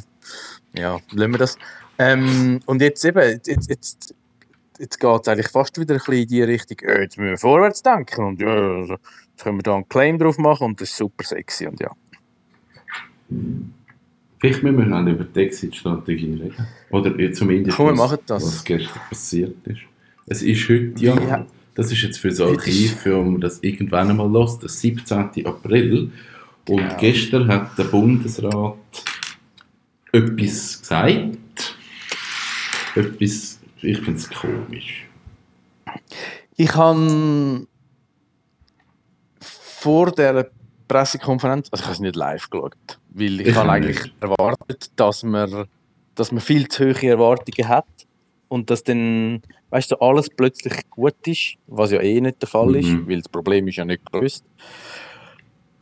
ja, 0.73 0.99
lassen 1.11 1.31
wir 1.31 1.37
das. 1.37 1.57
Ähm, 1.97 2.59
und 2.65 2.81
jetzt 2.81 3.05
eben, 3.05 3.21
jetzt, 3.21 3.69
jetzt, 3.69 4.15
jetzt 4.79 4.99
geht 4.99 5.21
es 5.21 5.27
eigentlich 5.27 5.49
fast 5.49 5.79
wieder 5.79 5.95
ein 5.95 5.99
bisschen 5.99 6.13
in 6.15 6.27
die 6.27 6.43
Richtung, 6.43 6.79
äh, 6.79 7.03
jetzt 7.03 7.17
müssen 7.17 7.29
wir 7.29 7.37
vorwärts 7.37 7.83
denken 7.83 8.25
und 8.25 8.41
ja, 8.41 8.47
also, 8.47 8.97
jetzt 9.31 9.43
können 9.43 9.59
wir 9.59 9.63
da 9.63 9.75
einen 9.75 9.87
Claim 9.87 10.17
drauf 10.17 10.37
machen 10.37 10.65
und 10.65 10.81
das 10.81 10.89
ist 10.89 10.97
super 10.97 11.23
sexy 11.23 11.67
und 11.67 11.79
ja. 11.79 11.91
Vielleicht 14.43 14.61
müssen 14.61 14.77
wir 14.77 14.85
noch 14.85 15.09
über 15.09 15.23
die 15.23 15.39
Exit-Strategie 15.39 16.33
reden. 16.33 16.67
Oder 16.89 17.31
zumindest, 17.31 17.77
Komm, 17.77 17.97
was, 17.97 18.17
was 18.27 18.63
gestern 18.65 18.99
passiert 19.07 19.55
ist. 19.65 19.79
Es 20.27 20.41
ist 20.41 20.67
heute 20.67 20.93
ja, 20.97 21.17
Ja. 21.17 21.45
das 21.75 21.93
ist 21.93 22.01
jetzt 22.01 22.17
für 22.19 22.27
das 22.27 22.41
Archiv, 22.41 22.93
für 22.99 23.15
um 23.17 23.39
das 23.39 23.59
irgendwann 23.63 24.09
einmal 24.09 24.29
los, 24.29 24.59
der 24.59 24.67
17. 24.67 25.45
April. 25.45 26.11
Und 26.67 26.75
Genau. 26.77 26.97
gestern 26.99 27.47
hat 27.47 27.77
der 27.77 27.85
Bundesrat 27.85 28.75
etwas 30.11 30.81
gesagt. 30.81 31.77
Etwas, 32.95 33.61
ich 33.81 33.97
finde 33.99 34.19
es 34.19 34.29
komisch. 34.29 35.05
Ich 36.57 36.75
habe 36.75 37.65
vor 39.39 40.11
der 40.11 40.51
Pressekonferenz, 40.89 41.69
also 41.71 41.81
ich 41.81 41.85
habe 41.85 41.93
es 41.93 41.99
nicht 42.01 42.17
live 42.17 42.49
geschaut, 42.49 42.99
weil 43.13 43.41
ich, 43.41 43.47
Ich 43.47 43.55
habe 43.55 43.71
eigentlich 43.71 44.03
nicht. 44.03 44.15
erwartet, 44.21 44.91
dass 44.95 45.23
man, 45.23 45.67
dass 46.15 46.31
man 46.31 46.41
viel 46.41 46.67
zu 46.67 46.85
hohe 46.93 47.09
Erwartungen 47.09 47.67
hat 47.67 47.87
und 48.47 48.69
dass 48.69 48.83
dann, 48.83 49.41
weißt 49.69 49.91
du, 49.91 49.95
alles 49.97 50.29
plötzlich 50.29 50.73
gut 50.89 51.15
ist, 51.27 51.55
was 51.67 51.91
ja 51.91 52.01
eh 52.01 52.19
nicht 52.21 52.41
der 52.41 52.49
Fall 52.49 52.75
ist, 52.75 52.87
Mhm. 52.87 53.07
weil 53.07 53.17
das 53.21 53.29
Problem 53.29 53.67
ist 53.67 53.77
ja 53.77 53.85
nicht 53.85 54.01
gelöst. 54.11 54.43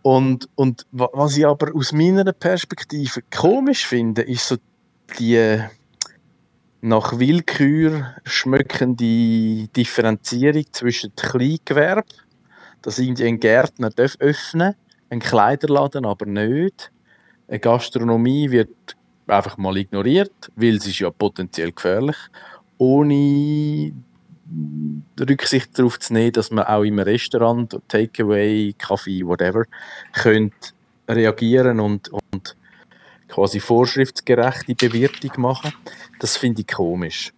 Und, 0.03 0.49
und 0.55 0.85
wa- 0.91 1.09
was 1.13 1.37
ich 1.37 1.45
aber 1.45 1.75
aus 1.75 1.91
meiner 1.91 2.33
Perspektive 2.33 3.21
komisch 3.29 3.85
finde, 3.85 4.23
ist 4.23 4.47
so 4.47 4.57
die 5.19 5.61
nach 6.81 7.19
Willkür 7.19 8.15
schmückende 8.25 9.67
Differenzierung 9.75 10.65
zwischen 10.71 11.13
Kleingewerbe, 11.15 12.07
dass 12.81 12.97
irgendwie 12.97 13.25
ein 13.25 13.39
Gärtner 13.39 13.89
darf 13.91 14.15
öffnen 14.19 14.73
ein 15.09 15.19
Kleiderladen 15.19 16.05
aber 16.05 16.25
nicht. 16.25 16.91
Eine 17.47 17.59
Gastronomie 17.59 18.49
wird 18.51 18.95
einfach 19.27 19.57
mal 19.57 19.77
ignoriert, 19.77 20.51
weil 20.55 20.75
es 20.75 20.87
ist 20.87 20.99
ja 20.99 21.09
potenziell 21.09 21.71
gefährlich, 21.71 22.17
ohne 22.77 23.93
Rücksicht 25.19 25.77
darauf 25.77 25.99
zu 25.99 26.13
nehmen, 26.13 26.33
dass 26.33 26.51
man 26.51 26.65
auch 26.65 26.83
im 26.83 26.99
Restaurant, 26.99 27.79
Takeaway, 27.87 28.73
Kaffee, 28.77 29.25
whatever, 29.25 29.65
könnte 30.13 30.73
reagieren 31.07 31.79
und, 31.79 32.09
und 32.09 32.55
quasi 33.27 33.59
vorschriftsgerechte 33.59 34.75
Bewirtung 34.75 35.31
machen. 35.37 35.73
Das 36.19 36.37
finde 36.37 36.61
ich 36.61 36.67
komisch. 36.67 37.31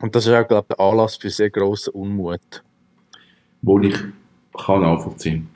Und 0.00 0.14
das 0.14 0.26
ist 0.26 0.32
auch, 0.32 0.46
glaube 0.46 0.66
ich, 0.70 0.76
der 0.76 0.84
Anlass 0.84 1.16
für 1.16 1.30
sehr 1.30 1.50
grossen 1.50 1.90
Unmut. 1.90 2.62
Wo 3.62 3.78
ich 3.80 3.96
kann 4.56 4.80
nachvollziehen 4.82 5.48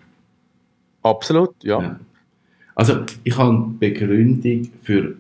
Absolut, 1.02 1.62
ja. 1.62 1.80
Ja. 1.80 2.00
Also, 2.74 3.04
ich 3.22 3.36
habe 3.36 3.54
eine 3.54 3.74
Begründung 3.78 4.68
für 4.82 5.14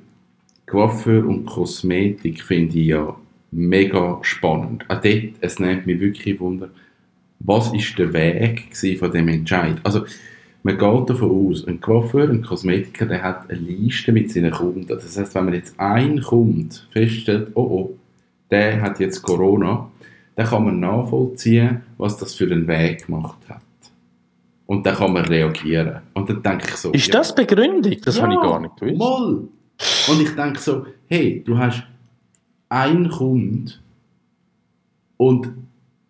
Coiffeur 0.66 1.26
und 1.26 1.46
Kosmetik, 1.46 2.42
finde 2.42 2.78
ich 2.78 2.86
ja 2.86 3.14
mega 3.50 4.18
spannend. 4.22 4.84
Auch 4.88 5.00
dort, 5.00 5.34
es 5.40 5.58
nimmt 5.58 5.86
mich 5.86 6.00
wirklich 6.00 6.40
Wunder, 6.40 6.70
was 7.40 7.72
ist 7.72 7.98
der 7.98 8.12
Weg 8.12 8.74
von 8.98 9.12
dem 9.12 9.28
Entscheid? 9.28 9.76
Also, 9.84 10.04
man 10.62 10.78
geht 10.78 11.10
davon 11.10 11.50
aus, 11.50 11.66
ein 11.68 11.80
Coiffeur, 11.80 12.30
ein 12.30 12.42
Kosmetiker, 12.42 13.04
der 13.04 13.22
hat 13.22 13.50
eine 13.50 13.60
Liste 13.60 14.12
mit 14.12 14.30
seinen 14.30 14.50
Kunden. 14.50 14.86
Das 14.86 15.16
heißt, 15.16 15.34
wenn 15.34 15.44
man 15.44 15.54
jetzt 15.54 15.78
einen 15.78 16.22
Kunde 16.22 16.74
feststellt, 16.90 17.50
oh 17.54 17.62
oh, 17.62 17.98
der 18.50 18.80
hat 18.80 18.98
jetzt 18.98 19.22
Corona, 19.22 19.90
dann 20.36 20.46
kann 20.46 20.64
man 20.64 20.80
nachvollziehen, 20.80 21.82
was 21.98 22.16
das 22.16 22.34
für 22.34 22.50
einen 22.50 22.66
Weg 22.66 23.06
gemacht 23.06 23.38
hat. 23.48 23.60
Und 24.66 24.86
dann 24.86 24.94
kann 24.94 25.12
man 25.12 25.24
reagieren. 25.26 26.00
Und 26.14 26.28
dann 26.30 26.42
denke 26.42 26.68
ich 26.68 26.76
so, 26.76 26.90
Ist 26.92 27.06
ja, 27.06 27.12
das 27.14 27.34
Begründung? 27.34 27.96
Das 28.02 28.20
habe 28.20 28.32
ich 28.32 28.38
ja, 28.38 28.48
gar 28.48 28.60
nicht 28.60 28.76
gewusst. 28.76 28.98
Mal. 28.98 29.42
Und 30.08 30.22
ich 30.22 30.34
denke 30.34 30.58
so, 30.58 30.86
hey, 31.06 31.42
du 31.44 31.58
hast 31.58 31.82
einen 32.68 33.08
Kunden 33.10 33.72
und 35.16 35.50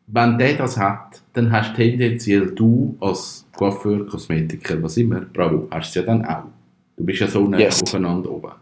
wenn 0.06 0.38
der 0.38 0.54
das 0.54 0.76
hat, 0.76 1.22
dann 1.32 1.50
hast 1.50 1.74
tendenziell 1.74 2.46
du 2.54 2.96
als 3.00 3.46
Coiffeur, 3.56 4.06
Kosmetiker, 4.06 4.80
was 4.82 4.96
immer, 4.96 5.20
bravo, 5.20 5.66
hast 5.70 5.88
es 5.88 5.94
ja 5.96 6.02
dann 6.02 6.24
auch. 6.24 6.44
Du 6.96 7.04
bist 7.04 7.20
ja 7.20 7.26
so 7.26 7.48
nah 7.48 7.58
Yes. 7.58 7.82
aufeinander 7.82 8.30
oben. 8.30 8.52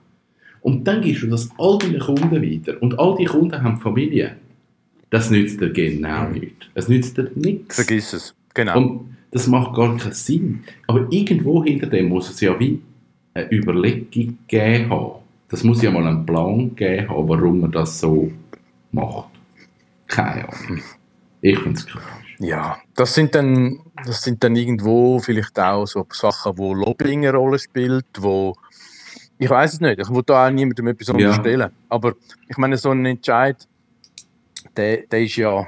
Und 0.62 0.86
dann 0.86 1.02
gibst 1.02 1.24
du 1.24 1.26
das 1.26 1.50
all 1.58 1.78
deinen 1.78 1.98
Kunden 1.98 2.30
weiter. 2.30 2.80
Und 2.80 2.98
all 2.98 3.16
die 3.16 3.24
Kunden 3.24 3.60
haben 3.60 3.78
Familie. 3.78 4.36
Das 5.10 5.30
nützt 5.30 5.60
dir 5.60 5.70
genau 5.70 6.28
nichts. 6.28 6.66
Es 6.74 6.88
nützt 6.88 7.18
dir 7.18 7.30
nichts. 7.34 7.74
Vergiss 7.74 8.12
es. 8.12 8.34
Genau. 8.54 8.78
Und 8.78 9.16
das 9.32 9.46
macht 9.48 9.74
gar 9.74 9.96
keinen 9.96 10.12
Sinn. 10.12 10.62
Aber 10.86 11.06
irgendwo 11.10 11.64
hinter 11.64 11.88
dem 11.88 12.08
muss 12.08 12.30
es 12.30 12.40
ja 12.40 12.58
wie 12.60 12.80
eine 13.34 13.50
Überlegung 13.52 14.38
gegeben 14.46 14.90
haben. 14.90 15.12
Das 15.48 15.64
muss 15.64 15.82
ja 15.82 15.90
mal 15.90 16.06
einen 16.06 16.24
Plan 16.24 16.74
geben 16.76 17.08
haben, 17.10 17.28
warum 17.28 17.60
man 17.60 17.72
das 17.72 17.98
so 18.00 18.30
macht. 18.92 19.28
Keine 20.06 20.48
Ahnung. 20.48 20.80
Ich 21.40 21.58
finde 21.58 21.78
es 21.78 21.86
krass. 21.86 22.02
Ja, 22.38 22.78
das 22.94 23.14
sind 23.14 23.34
dann, 23.34 23.80
das 24.04 24.22
sind 24.22 24.42
dann 24.42 24.56
irgendwo 24.56 25.18
vielleicht 25.18 25.58
auch 25.58 25.86
so 25.86 26.06
Sachen, 26.10 26.56
wo 26.58 26.74
Lobbying 26.74 27.26
eine 27.26 27.36
Rolle 27.36 27.58
spielt, 27.58 28.06
wo 28.18 28.54
ich 29.38 29.50
weiß 29.50 29.74
es 29.74 29.80
nicht, 29.80 29.98
ich 29.98 30.08
will 30.10 30.22
da 30.24 30.46
auch 30.46 30.50
niemandem 30.50 30.88
etwas 30.88 31.08
Ja. 31.08 31.14
unterstellen, 31.14 31.70
aber 31.88 32.14
ich 32.48 32.56
meine, 32.58 32.76
so 32.76 32.90
ein 32.90 33.04
Entscheid, 33.06 33.56
der, 34.76 34.98
der 35.08 35.22
ist 35.22 35.36
ja 35.36 35.66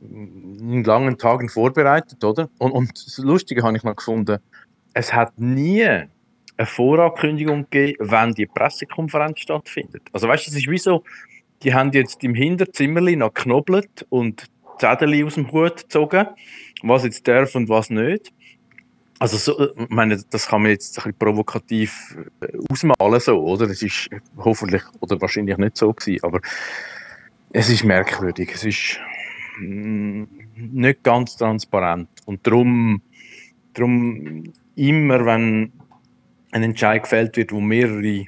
in 0.00 0.84
langen 0.84 1.18
Tagen 1.18 1.48
vorbereitet, 1.48 2.24
oder? 2.24 2.48
Und, 2.58 2.72
und 2.72 2.90
das 2.92 3.18
Lustige 3.18 3.62
habe 3.62 3.76
ich 3.76 3.82
noch 3.82 3.96
gefunden, 3.96 4.38
es 4.94 5.12
hat 5.12 5.38
nie 5.38 5.84
eine 5.84 6.08
Vorankündigung 6.66 7.66
gegeben, 7.70 7.96
wann 8.00 8.34
die 8.34 8.46
Pressekonferenz 8.46 9.40
stattfindet. 9.40 10.02
Also 10.12 10.28
weißt 10.28 10.46
du, 10.46 10.50
es 10.50 10.56
ist 10.56 10.68
wie 10.68 10.78
so, 10.78 11.04
die 11.62 11.74
haben 11.74 11.92
jetzt 11.92 12.22
im 12.24 12.34
Hinterzimmerli 12.34 13.16
noch 13.16 13.34
knobelt 13.34 14.06
und 14.08 14.46
Zettel 14.78 15.24
aus 15.24 15.34
dem 15.34 15.52
Hut 15.52 15.76
gezogen, 15.76 16.26
was 16.82 17.04
jetzt 17.04 17.26
darf 17.28 17.54
und 17.54 17.68
was 17.68 17.90
nicht. 17.90 18.32
Also 19.18 19.36
so, 19.36 19.74
ich 19.76 19.88
meine, 19.90 20.18
das 20.30 20.46
kann 20.46 20.62
man 20.62 20.70
jetzt 20.70 20.98
ein 20.98 21.02
bisschen 21.02 21.18
provokativ 21.18 22.16
äh, 22.40 22.56
ausmalen, 22.70 23.20
so, 23.20 23.38
oder? 23.38 23.66
Es 23.66 23.82
ist 23.82 24.08
hoffentlich 24.38 24.82
oder 25.00 25.20
wahrscheinlich 25.20 25.58
nicht 25.58 25.76
so 25.76 25.92
gewesen, 25.92 26.24
aber 26.24 26.40
es 27.52 27.68
ist 27.68 27.84
merkwürdig. 27.84 28.50
Es 28.54 28.64
ist 28.64 28.98
nicht 29.60 31.02
ganz 31.02 31.36
transparent 31.36 32.08
und 32.26 32.46
darum, 32.46 33.02
darum 33.74 34.44
immer, 34.76 35.24
wenn 35.26 35.72
ein 36.52 36.62
Entscheid 36.62 37.02
gefällt 37.02 37.36
wird, 37.36 37.52
wo 37.52 37.60
mehrere 37.60 38.24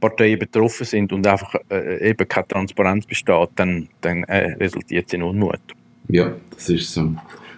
Parteien 0.00 0.38
betroffen 0.38 0.86
sind 0.86 1.12
und 1.12 1.26
einfach 1.26 1.54
äh, 1.70 2.10
eben 2.10 2.28
keine 2.28 2.48
Transparenz 2.48 3.06
besteht, 3.06 3.48
dann, 3.56 3.88
dann 4.00 4.22
äh, 4.24 4.52
resultiert 4.54 5.06
es 5.08 5.12
in 5.14 5.22
Unmut. 5.22 5.60
Ja, 6.08 6.34
das 6.54 6.68
ist 6.68 6.92
so. 6.92 7.14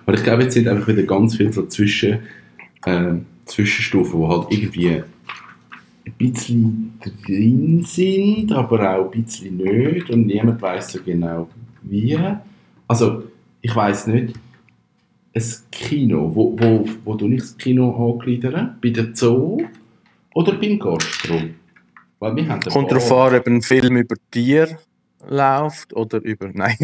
Aber 0.06 0.16
ich 0.16 0.24
glaube, 0.24 0.44
jetzt 0.44 0.54
sind 0.54 0.66
einfach 0.66 0.88
wieder 0.88 1.02
ganz 1.02 1.36
viele 1.36 1.52
so 1.52 1.66
Zwischen, 1.66 2.20
äh, 2.86 3.12
Zwischenstufen, 3.44 4.20
die 4.20 4.26
halt 4.26 4.46
irgendwie 4.50 4.88
ein 4.90 6.12
bisschen 6.16 6.98
drin 7.26 7.82
sind, 7.82 8.52
aber 8.52 8.96
auch 8.96 9.12
ein 9.12 9.22
bisschen 9.22 9.56
nicht 9.58 10.08
und 10.10 10.26
niemand 10.26 10.62
weiß 10.62 10.92
so 10.92 11.02
genau 11.02 11.48
wie. 11.82 12.18
Also, 12.90 13.23
ich 13.61 13.76
weiß 13.76 14.09
nicht, 14.09 14.35
ein 15.32 15.44
Kino, 15.70 16.28
wo, 16.35 16.59
wo, 16.59 16.88
wo 17.04 17.14
du 17.14 17.28
nicht 17.28 17.42
das 17.42 17.56
Kino 17.56 18.11
angliedern? 18.11 18.78
Bei 18.82 18.88
der 18.90 19.14
Zoo 19.14 19.62
oder 20.35 20.54
beim 20.54 20.76
Gastro? 20.76 21.40
Weil 22.18 22.35
wir 22.35 22.49
haben 22.49 22.61
Kommt 22.62 22.90
darauf 22.90 23.12
an, 23.12 23.37
ob 23.37 23.47
ein 23.47 23.62
Film 23.62 23.97
über 23.97 24.16
Tier 24.32 24.76
läuft 25.28 25.94
oder 25.94 26.20
über. 26.25 26.50
Nein. 26.52 26.76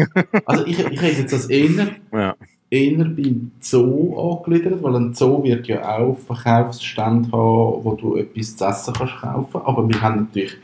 Also 0.45 0.65
ich, 0.65 0.79
ich 0.79 1.01
hätte 1.01 1.21
jetzt 1.23 1.33
das 1.33 1.47
eher 1.47 1.89
ja. 2.13 2.37
eher 2.69 3.03
beim 3.03 3.51
Zoo 3.59 4.17
angegliedert, 4.17 4.81
weil 4.81 4.95
ein 4.95 5.13
Zoo 5.13 5.43
wird 5.43 5.67
ja 5.67 5.97
auch 5.97 6.17
Verkaufsstände 6.25 7.29
haben, 7.33 7.83
wo 7.83 7.97
du 7.99 8.15
etwas 8.15 8.55
zu 8.55 8.63
essen 8.63 8.93
kannst 8.93 9.17
kaufen. 9.17 9.61
Aber 9.61 9.89
wir 9.89 10.01
haben 10.01 10.29
natürlich 10.31 10.55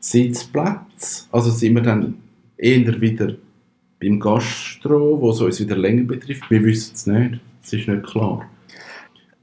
Sitzplätze. 0.00 1.26
Also 1.30 1.50
sind 1.50 1.74
wir 1.74 1.82
dann 1.82 2.14
eher 2.56 2.98
wieder 2.98 3.34
beim 4.06 4.20
Gastro, 4.20 5.20
wo 5.20 5.30
es 5.30 5.40
uns 5.40 5.60
wieder 5.60 5.76
länger 5.76 6.04
betrifft. 6.04 6.48
Wir 6.50 6.62
wissen 6.64 6.94
es 6.94 7.06
nicht. 7.06 7.40
Es 7.62 7.72
ist 7.72 7.88
nicht 7.88 8.04
klar. 8.04 8.48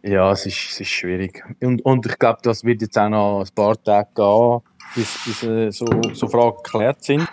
Ja, 0.01 0.31
es 0.31 0.45
ist, 0.45 0.71
es 0.71 0.81
ist 0.81 0.89
schwierig. 0.89 1.43
Und, 1.61 1.83
und 1.85 2.05
ich 2.05 2.17
glaube, 2.17 2.39
das 2.43 2.63
wird 2.63 2.81
jetzt 2.81 2.97
auch 2.97 3.09
noch 3.09 3.41
ein 3.41 3.55
paar 3.55 3.81
Tage 3.81 4.09
gehen, 4.15 4.61
bis, 4.95 5.19
bis 5.25 5.43
äh, 5.43 5.71
so, 5.71 5.85
so 6.13 6.27
Fragen 6.27 6.57
geklärt 6.57 7.03
sind. 7.03 7.27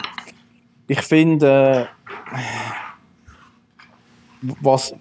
Ich 0.86 1.00
finde, 1.02 1.88
äh, 2.32 2.38
was, 4.60 4.94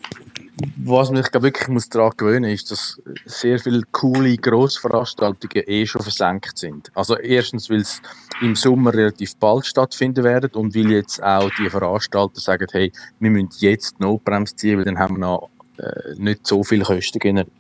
was 0.78 1.12
mich 1.12 1.32
glaub, 1.32 1.44
wirklich 1.44 1.68
muss 1.68 1.90
daran 1.90 2.14
gewöhnen 2.18 2.52
ist, 2.52 2.72
dass 2.72 3.02
sehr 3.26 3.60
viele 3.60 3.84
coole 3.92 4.38
Grossveranstaltungen 4.38 5.64
eh 5.68 5.86
schon 5.86 6.02
versenkt 6.02 6.58
sind. 6.58 6.92
Also 6.96 7.18
erstens, 7.18 7.70
weil 7.70 7.82
es 7.82 8.02
im 8.42 8.56
Sommer 8.56 8.94
relativ 8.94 9.36
bald 9.38 9.66
stattfinden 9.66 10.24
werden 10.24 10.52
und 10.54 10.76
weil 10.76 10.92
jetzt 10.92 11.22
auch 11.22 11.50
die 11.60 11.70
Veranstalter 11.70 12.40
sagen, 12.40 12.68
hey, 12.72 12.92
wir 13.20 13.30
müssen 13.30 13.50
jetzt 13.60 13.96
die 14.00 14.04
Notbremse 14.04 14.56
ziehen, 14.56 14.78
weil 14.78 14.86
dann 14.86 15.00
haben 15.00 15.16
wir 15.16 15.20
noch 15.20 15.50
äh, 15.78 16.16
nicht 16.18 16.46
so 16.48 16.64
viele 16.64 16.84
Kosten 16.84 17.20
generiert. 17.20 17.52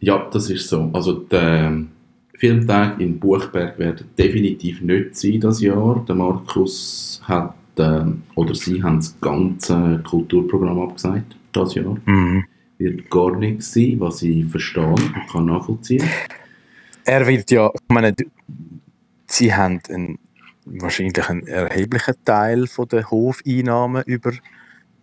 Ja, 0.00 0.28
das 0.32 0.48
ist 0.50 0.68
so. 0.68 0.90
Also 0.92 1.14
der 1.14 1.84
Filmtag 2.34 3.00
in 3.00 3.18
Buchberg 3.18 3.78
werden 3.78 4.06
definitiv 4.16 4.80
nicht 4.80 5.16
sein 5.16 5.40
das 5.40 5.60
Jahr. 5.60 6.04
Der 6.06 6.14
Markus 6.14 7.20
hat 7.24 7.54
äh, 7.76 8.04
oder 8.36 8.54
sie 8.54 8.82
haben 8.82 8.96
das 8.96 9.20
ganze 9.20 10.00
Kulturprogramm 10.04 10.80
abgesagt 10.80 11.37
das 11.52 11.74
Jahr. 11.74 11.96
Mhm. 12.04 12.44
Wird 12.78 13.10
gar 13.10 13.36
nichts 13.36 13.72
sein, 13.72 13.96
was 13.98 14.22
ich 14.22 14.46
verstehe 14.46 14.86
und 14.86 15.14
kann 15.30 15.46
nachvollziehen. 15.46 16.04
Er 17.04 17.26
wird 17.26 17.50
ja, 17.50 17.70
ich 17.74 17.80
meine, 17.88 18.14
sie 19.26 19.54
haben 19.54 19.80
einen, 19.88 20.18
wahrscheinlich 20.64 21.28
einen 21.28 21.46
erheblichen 21.46 22.14
Teil 22.24 22.66
von 22.66 22.86
der 22.88 23.10
Hofeinnahmen 23.10 24.04
über 24.06 24.32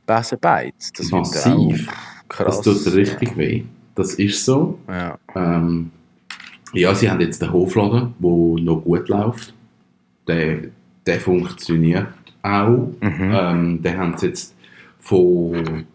Besenbeiz. 0.05 0.93
Das 0.93 1.11
Massiv. 1.11 1.87
krass. 2.29 2.61
Das 2.61 2.83
tut 2.83 2.93
richtig 2.93 3.35
weh. 3.35 3.63
Das 3.95 4.13
ist 4.15 4.45
so. 4.45 4.79
Ja. 4.87 5.17
Ähm, 5.35 5.91
ja, 6.73 6.93
sie 6.93 7.09
haben 7.09 7.21
jetzt 7.21 7.41
den 7.41 7.51
Hofladen, 7.51 8.13
der 8.19 8.63
noch 8.63 8.81
gut 8.83 9.07
läuft. 9.07 9.53
Der, 10.27 10.59
der 11.05 11.19
funktioniert 11.19 12.07
auch. 12.43 12.89
Mhm. 13.01 13.31
Ähm, 13.33 13.81
den 13.81 13.97
haben 13.97 14.17
sie 14.17 14.27
jetzt 14.27 14.53
von 14.99 15.85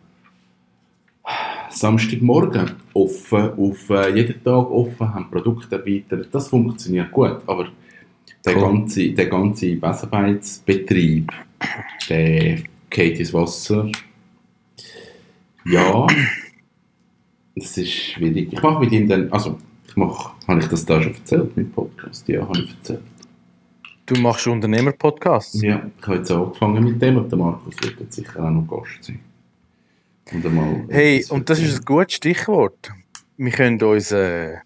Samstagmorgen 1.71 2.73
offen, 2.95 3.51
auf 3.57 3.91
äh, 3.91 4.15
jeden 4.15 4.43
Tag 4.43 4.71
offen, 4.71 5.15
haben 5.15 5.31
Produkte 5.31 5.77
erweitert. 5.77 6.29
Das 6.33 6.49
funktioniert 6.49 7.11
gut, 7.13 7.39
aber 7.47 7.69
der 8.45 8.57
Cool. 8.57 8.63
ganze, 8.63 9.11
der 9.11 9.27
ganze 9.27 9.77
Besenbeizbetrieb, 9.77 11.31
der 12.09 12.59
geht 12.89 13.21
ins 13.21 13.33
Wasser. 13.33 13.89
Ja, 15.65 16.07
das 17.55 17.77
ist 17.77 17.91
schwierig. 17.93 18.53
Ich 18.53 18.63
mache 18.63 18.81
mit 18.81 18.93
ihm 18.93 19.09
dann, 19.09 19.31
also 19.33 19.59
ich 19.87 19.97
mache, 19.97 20.33
habe 20.49 20.61
ich 20.61 20.67
das 20.67 20.85
da 20.87 21.03
schon 21.03 21.15
erzählt 21.15 21.57
mit 21.57 21.75
Podcast? 21.75 22.27
Ja, 22.29 22.43
habe 22.43 22.61
ich 22.61 22.71
erzählt. 22.71 23.03
Du 24.07 24.21
machst 24.21 24.47
Unternehmer-Podcasts. 24.47 25.63
Ja, 25.63 25.83
ich 26.01 26.07
habe 26.07 26.17
jetzt 26.17 26.31
angefangen 26.33 26.83
mit 26.83 27.01
dem 27.01 27.17
und 27.19 27.31
der 27.31 27.39
Markus 27.39 27.75
wird 27.83 28.01
jetzt 28.01 28.17
sicher 28.17 28.45
auch 28.45 28.51
noch 28.51 28.67
Gast 28.67 29.05
sein. 29.05 29.21
Und 30.33 30.47
einmal 30.47 30.85
Hey, 30.89 31.25
und 31.31 31.49
das 31.51 31.59
ist 31.61 31.79
ein 31.81 31.85
gutes 31.85 32.15
Stichwort. 32.15 32.91
Wir 33.37 33.51
können 33.53 33.83
unseren 33.83 34.59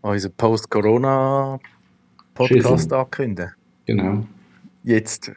unseren 0.00 0.32
Post-Corona-Podcast 0.36 2.92
ankündigen. 2.92 3.52
Genau. 3.86 4.26
Jetzt. 4.82 5.30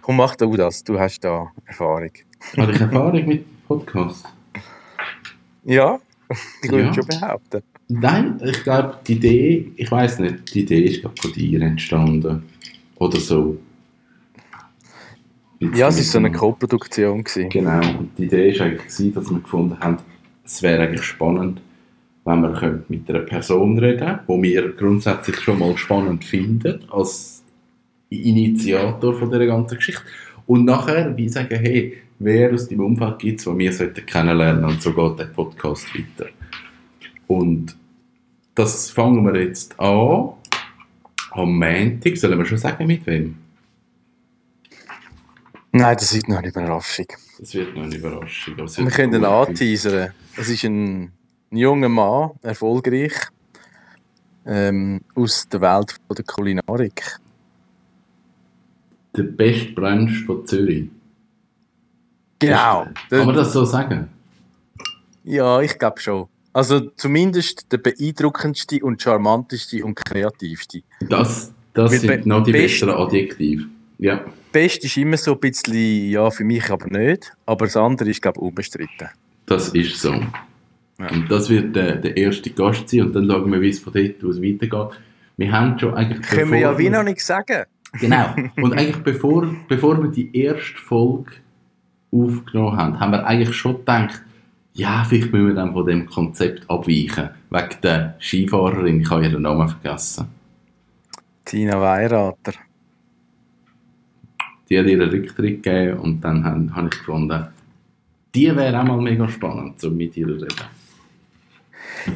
Komm, 0.00 0.16
mach 0.16 0.34
du 0.36 0.56
das. 0.56 0.82
Du 0.82 0.98
hast 0.98 1.20
da 1.20 1.52
Erfahrung. 1.66 2.10
Habe 2.56 2.72
ich 2.72 2.80
Erfahrung 2.80 3.26
mit 3.26 3.44
Podcast? 3.66 4.24
Ja, 5.64 5.98
ich 6.62 6.70
würde 6.70 6.84
Ja. 6.86 6.94
schon 6.94 7.06
behaupten. 7.06 7.62
Nein, 7.88 8.40
ich 8.44 8.62
glaube, 8.62 8.98
die 9.06 9.14
Idee, 9.14 9.72
ich 9.76 9.90
weiß 9.90 10.18
nicht, 10.20 10.54
die 10.54 10.60
Idee 10.62 10.84
ist 10.84 11.00
glaub, 11.00 11.18
von 11.18 11.32
dir 11.32 11.60
entstanden. 11.62 12.44
Oder 12.96 13.18
so. 13.18 13.58
Ja, 15.60 15.88
es 15.88 15.96
war 15.96 16.04
so 16.04 16.18
eine 16.18 16.30
Co-Produktion. 16.30 17.24
Genau, 17.24 17.80
und 17.98 18.10
die 18.16 18.24
Idee 18.24 18.58
war 18.58 18.66
eigentlich, 18.66 19.14
dass 19.14 19.30
wir 19.30 19.40
gefunden 19.40 19.78
haben, 19.80 19.98
es 20.44 20.62
wäre 20.62 20.82
eigentlich 20.84 21.02
spannend, 21.02 21.60
wenn 22.24 22.40
wir 22.42 22.52
könnten 22.52 22.84
mit 22.88 23.08
einer 23.08 23.20
Person 23.20 23.78
reden 23.78 24.20
wo 24.26 24.40
wir 24.40 24.72
grundsätzlich 24.72 25.36
schon 25.40 25.58
mal 25.58 25.76
spannend 25.76 26.24
finden, 26.24 26.80
als 26.90 27.42
Initiator 28.10 29.14
von 29.14 29.30
dieser 29.30 29.46
ganzen 29.46 29.76
Geschichte. 29.76 30.02
Und 30.46 30.64
nachher 30.64 31.16
wie 31.16 31.28
sagen, 31.28 31.58
hey, 31.58 31.98
wer 32.18 32.52
aus 32.52 32.68
deinem 32.68 32.84
Umfeld 32.84 33.18
gibt 33.18 33.40
es, 33.40 33.44
den 33.44 33.58
wir 33.58 33.72
sollten 33.72 34.06
kennenlernen 34.06 34.64
und 34.64 34.80
so 34.80 34.92
geht 34.92 35.18
der 35.18 35.24
Podcast 35.26 35.86
weiter. 35.94 36.30
Und 37.26 37.76
das 38.54 38.90
fangen 38.90 39.24
wir 39.24 39.40
jetzt 39.40 39.78
an. 39.78 40.30
Am 41.32 41.58
Montag, 41.58 42.16
sollen 42.16 42.38
wir 42.38 42.46
schon 42.46 42.58
sagen, 42.58 42.86
mit 42.86 43.06
wem? 43.06 43.36
Nein, 45.78 45.96
das 45.96 46.12
ist 46.12 46.28
noch 46.28 46.38
eine 46.38 46.48
Überraschung. 46.48 47.06
Das 47.38 47.54
wird 47.54 47.74
noch 47.76 47.84
eine 47.84 47.94
Überraschung. 47.94 48.56
Wir 48.56 48.66
wird 48.66 48.94
können 48.94 49.14
ihn 49.14 49.24
anteasern. 49.24 50.12
Es 50.36 50.48
ist 50.48 50.64
ein, 50.64 51.12
ein 51.52 51.56
junger 51.56 51.88
Mann, 51.88 52.30
erfolgreich, 52.42 53.12
ähm, 54.44 55.00
aus 55.14 55.48
der 55.48 55.60
Welt 55.60 55.94
von 56.06 56.16
der 56.16 56.24
Kulinarik. 56.24 57.18
Der 59.16 59.22
beste 59.22 59.72
Brunch 59.72 60.24
von 60.26 60.44
Zürich. 60.46 60.88
Genau. 62.40 62.86
Kann 63.10 63.26
man 63.26 63.34
das 63.36 63.52
so 63.52 63.64
sagen? 63.64 64.08
Ja, 65.24 65.60
ich 65.60 65.78
glaube 65.78 66.00
schon. 66.00 66.26
Also 66.52 66.90
zumindest 66.96 67.70
der 67.70 67.78
beeindruckendste 67.78 68.80
und 68.84 69.00
charmanteste 69.00 69.84
und 69.84 69.94
kreativste. 69.94 70.82
Das, 71.08 71.52
das 71.72 71.92
sind 72.00 72.26
noch 72.26 72.42
die 72.42 72.50
best- 72.52 72.80
besseren 72.80 72.94
Adjektive. 72.94 73.66
Ja, 73.98 74.24
Best 74.58 74.84
ist 74.84 74.96
immer 74.96 75.16
so 75.16 75.34
ein 75.34 75.38
bisschen, 75.38 76.10
ja, 76.10 76.28
für 76.32 76.42
mich 76.42 76.68
aber 76.68 76.88
nicht. 76.88 77.32
Aber 77.46 77.66
das 77.66 77.76
andere 77.76 78.10
ist, 78.10 78.20
glaube 78.20 78.40
ich, 78.40 78.42
unbestritten. 78.42 79.08
das 79.46 79.68
ist 79.68 80.00
so. 80.00 80.12
Ja. 80.12 81.10
Und 81.12 81.30
das 81.30 81.48
wird 81.48 81.76
der, 81.76 81.94
der 81.94 82.16
erste 82.16 82.50
Gast 82.50 82.88
sein 82.88 83.02
und 83.02 83.12
dann 83.12 83.30
schauen 83.30 83.52
wir, 83.52 83.60
wie 83.60 83.68
es 83.68 83.78
von 83.78 83.92
dort 83.92 84.24
aus 84.24 84.42
weitergeht. 84.42 84.98
Wir 85.36 85.52
haben 85.52 85.78
schon 85.78 85.94
eigentlich... 85.94 86.26
Können 86.26 86.50
wir 86.50 86.58
ja 86.58 86.76
wie 86.76 86.90
noch 86.90 87.04
nicht 87.04 87.24
sagen. 87.24 87.66
Genau. 88.00 88.34
Und 88.56 88.72
eigentlich 88.72 89.04
bevor, 89.04 89.48
bevor 89.68 90.02
wir 90.02 90.10
die 90.10 90.36
erste 90.36 90.76
Folge 90.76 91.34
aufgenommen 92.10 92.76
haben, 92.76 92.98
haben 92.98 93.12
wir 93.12 93.24
eigentlich 93.24 93.54
schon 93.54 93.76
gedacht, 93.76 94.20
ja, 94.72 95.04
vielleicht 95.08 95.32
müssen 95.32 95.46
wir 95.46 95.54
dann 95.54 95.72
von 95.72 95.86
dem 95.86 96.06
Konzept 96.06 96.68
abweichen. 96.68 97.30
Wegen 97.50 97.80
der 97.84 98.16
Skifahrerin, 98.18 99.02
ich 99.02 99.08
habe 99.08 99.24
ihren 99.24 99.42
Namen 99.42 99.68
vergessen. 99.68 100.26
Tina 101.44 101.80
Weirater. 101.80 102.54
Die 104.68 104.78
hat 104.78 104.86
ihren 104.86 105.08
Rücktritt 105.08 105.62
gegeben 105.62 105.98
und 105.98 106.20
dann 106.20 106.44
habe 106.44 106.74
habe 106.74 106.88
ich 106.92 106.98
gefunden, 106.98 107.46
die 108.34 108.54
wäre 108.54 108.80
auch 108.80 108.84
mal 108.84 109.00
mega 109.00 109.28
spannend, 109.28 109.80
so 109.80 109.90
mit 109.90 110.16
ihr 110.16 110.26
zu 110.26 110.34
reden. 110.34 110.78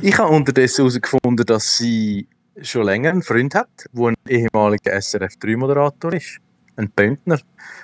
Ich 0.00 0.18
habe 0.18 0.34
unterdessen 0.34 0.82
herausgefunden, 0.82 1.44
dass 1.46 1.78
sie 1.78 2.26
schon 2.60 2.84
länger 2.84 3.10
einen 3.10 3.22
Freund 3.22 3.54
hat, 3.54 3.86
der 3.92 4.08
ein 4.08 4.14
ehemaliger 4.28 4.92
SRF-3-Moderator 4.92 6.12
ist. 6.14 6.38
Ein 6.76 6.90
Pöntner. 6.90 7.40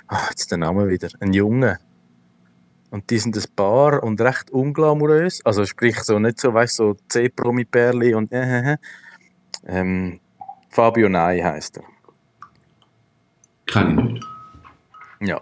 Ah, 0.06 0.26
jetzt 0.30 0.50
der 0.50 0.58
Name 0.58 0.88
wieder. 0.88 1.08
Ein 1.20 1.32
Junge. 1.32 1.78
Und 2.90 3.10
die 3.10 3.18
sind 3.18 3.36
ein 3.36 3.44
Paar 3.54 4.02
und 4.02 4.20
recht 4.20 4.50
unglamourös. 4.50 5.44
Also 5.44 5.66
sprich 5.66 5.98
so 6.00 6.18
nicht 6.18 6.40
so, 6.40 6.54
weißt 6.54 6.76
so 6.76 6.96
C-Promi-Perli 7.08 8.14
und 8.14 8.32
äh, 8.32 8.42
äh, 8.42 8.72
äh. 8.72 8.76
ähm, 9.66 10.20
Fabio 10.70 11.08
Ney 11.08 11.40
heisst 11.40 11.78
er. 11.78 11.84
Kenne 13.66 13.90
ich 13.90 14.12
nicht. 14.12 14.37
Ja. 15.20 15.40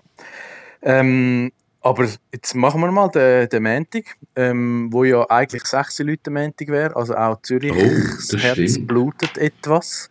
Ähm, 0.83 1.53
aber 1.81 2.09
jetzt 2.33 2.55
machen 2.55 2.81
wir 2.81 2.91
mal 2.91 3.09
den, 3.11 3.49
den 3.49 3.63
Montag, 3.63 4.05
ähm, 4.35 4.89
wo 4.93 5.05
ja 5.05 5.25
eigentlich 5.31 5.65
6 5.65 6.01
Leute 6.01 6.31
Montag 6.31 6.69
wäre. 6.69 6.95
Also 6.97 7.15
auch 7.17 7.41
Zürich, 7.43 7.73
Oh, 7.73 8.33
das 8.33 8.43
Herz 8.43 8.73
stimmt. 8.73 8.89
blutet 8.89 9.39
etwas. 9.39 10.11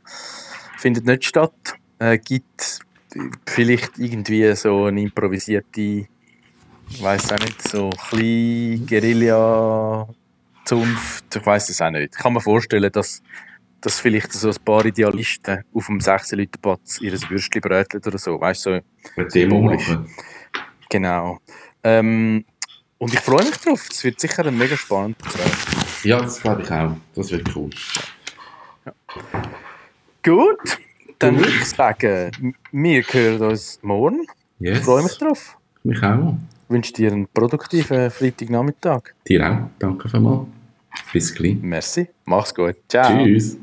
Findet 0.77 1.05
nicht 1.05 1.25
statt. 1.25 1.53
Äh, 1.99 2.17
gibt 2.17 2.79
vielleicht 3.45 3.97
irgendwie 3.97 4.53
so 4.55 4.85
eine 4.85 5.01
improvisierte, 5.01 5.81
ich 5.81 6.07
weiß 7.01 7.31
auch 7.33 7.39
nicht, 7.39 7.61
so 7.67 7.89
kleine 7.89 8.77
Guerilla-Zunft. 8.85 11.35
Ich 11.35 11.45
weiß 11.45 11.69
es 11.69 11.81
auch 11.81 11.91
nicht. 11.91 12.15
Ich 12.15 12.21
kann 12.21 12.33
mir 12.33 12.41
vorstellen, 12.41 12.91
dass, 12.91 13.21
dass 13.85 13.99
vielleicht 13.99 14.33
so 14.33 14.49
ein 14.49 14.55
paar 14.65 14.83
Idealisten 14.83 15.63
auf 15.73 15.85
dem 15.85 15.99
16 15.99 16.39
Leute 16.39 16.57
Platz 16.59 16.99
ihr 17.01 17.11
Würstchen 17.29 17.61
bröteln 17.61 18.01
oder 18.03 18.17
so. 18.17 18.41
Weißt 18.41 18.65
du, 18.65 18.81
so 19.15 19.29
Symbolisch. 19.29 19.87
machen. 19.87 20.09
Genau. 20.89 21.39
Ähm, 21.83 22.45
und 22.97 23.13
ich 23.13 23.19
freue 23.19 23.45
mich 23.45 23.57
drauf. 23.57 23.87
Es 23.91 24.03
wird 24.03 24.19
sicher 24.19 24.45
ein 24.45 24.57
mega 24.57 24.75
spannender 24.75 25.19
Tag. 25.19 26.03
Ja, 26.03 26.19
das 26.19 26.41
glaube 26.41 26.63
ich 26.63 26.71
auch. 26.71 26.95
Das 27.13 27.31
wird 27.31 27.55
cool. 27.55 27.69
Gut, 30.23 30.79
dann 31.19 31.37
würde 31.37 31.51
ich 31.51 31.65
sagen, 31.65 32.55
wir 32.71 33.03
hören 33.03 33.41
uns 33.41 33.79
morgen. 33.83 34.25
Yes. 34.59 34.79
Ich 34.79 34.85
freue 34.85 35.03
mich 35.03 35.17
drauf. 35.17 35.57
Mich 35.83 36.01
auch. 36.01 36.37
Ich 36.63 36.69
wünsche 36.73 36.93
dir 36.93 37.11
einen 37.11 37.27
produktiven 37.27 38.09
Freitagnachmittag. 38.09 39.13
Dir 39.27 39.47
auch. 39.47 39.69
Danke 39.77 40.09
vielmals. 40.09 40.47
Bis 41.13 41.35
gleich. 41.35 41.57
Merci. 41.61 42.07
Mach's 42.25 42.55
gut. 42.55 42.75
Ciao. 42.89 43.23
Tschüss. 43.23 43.57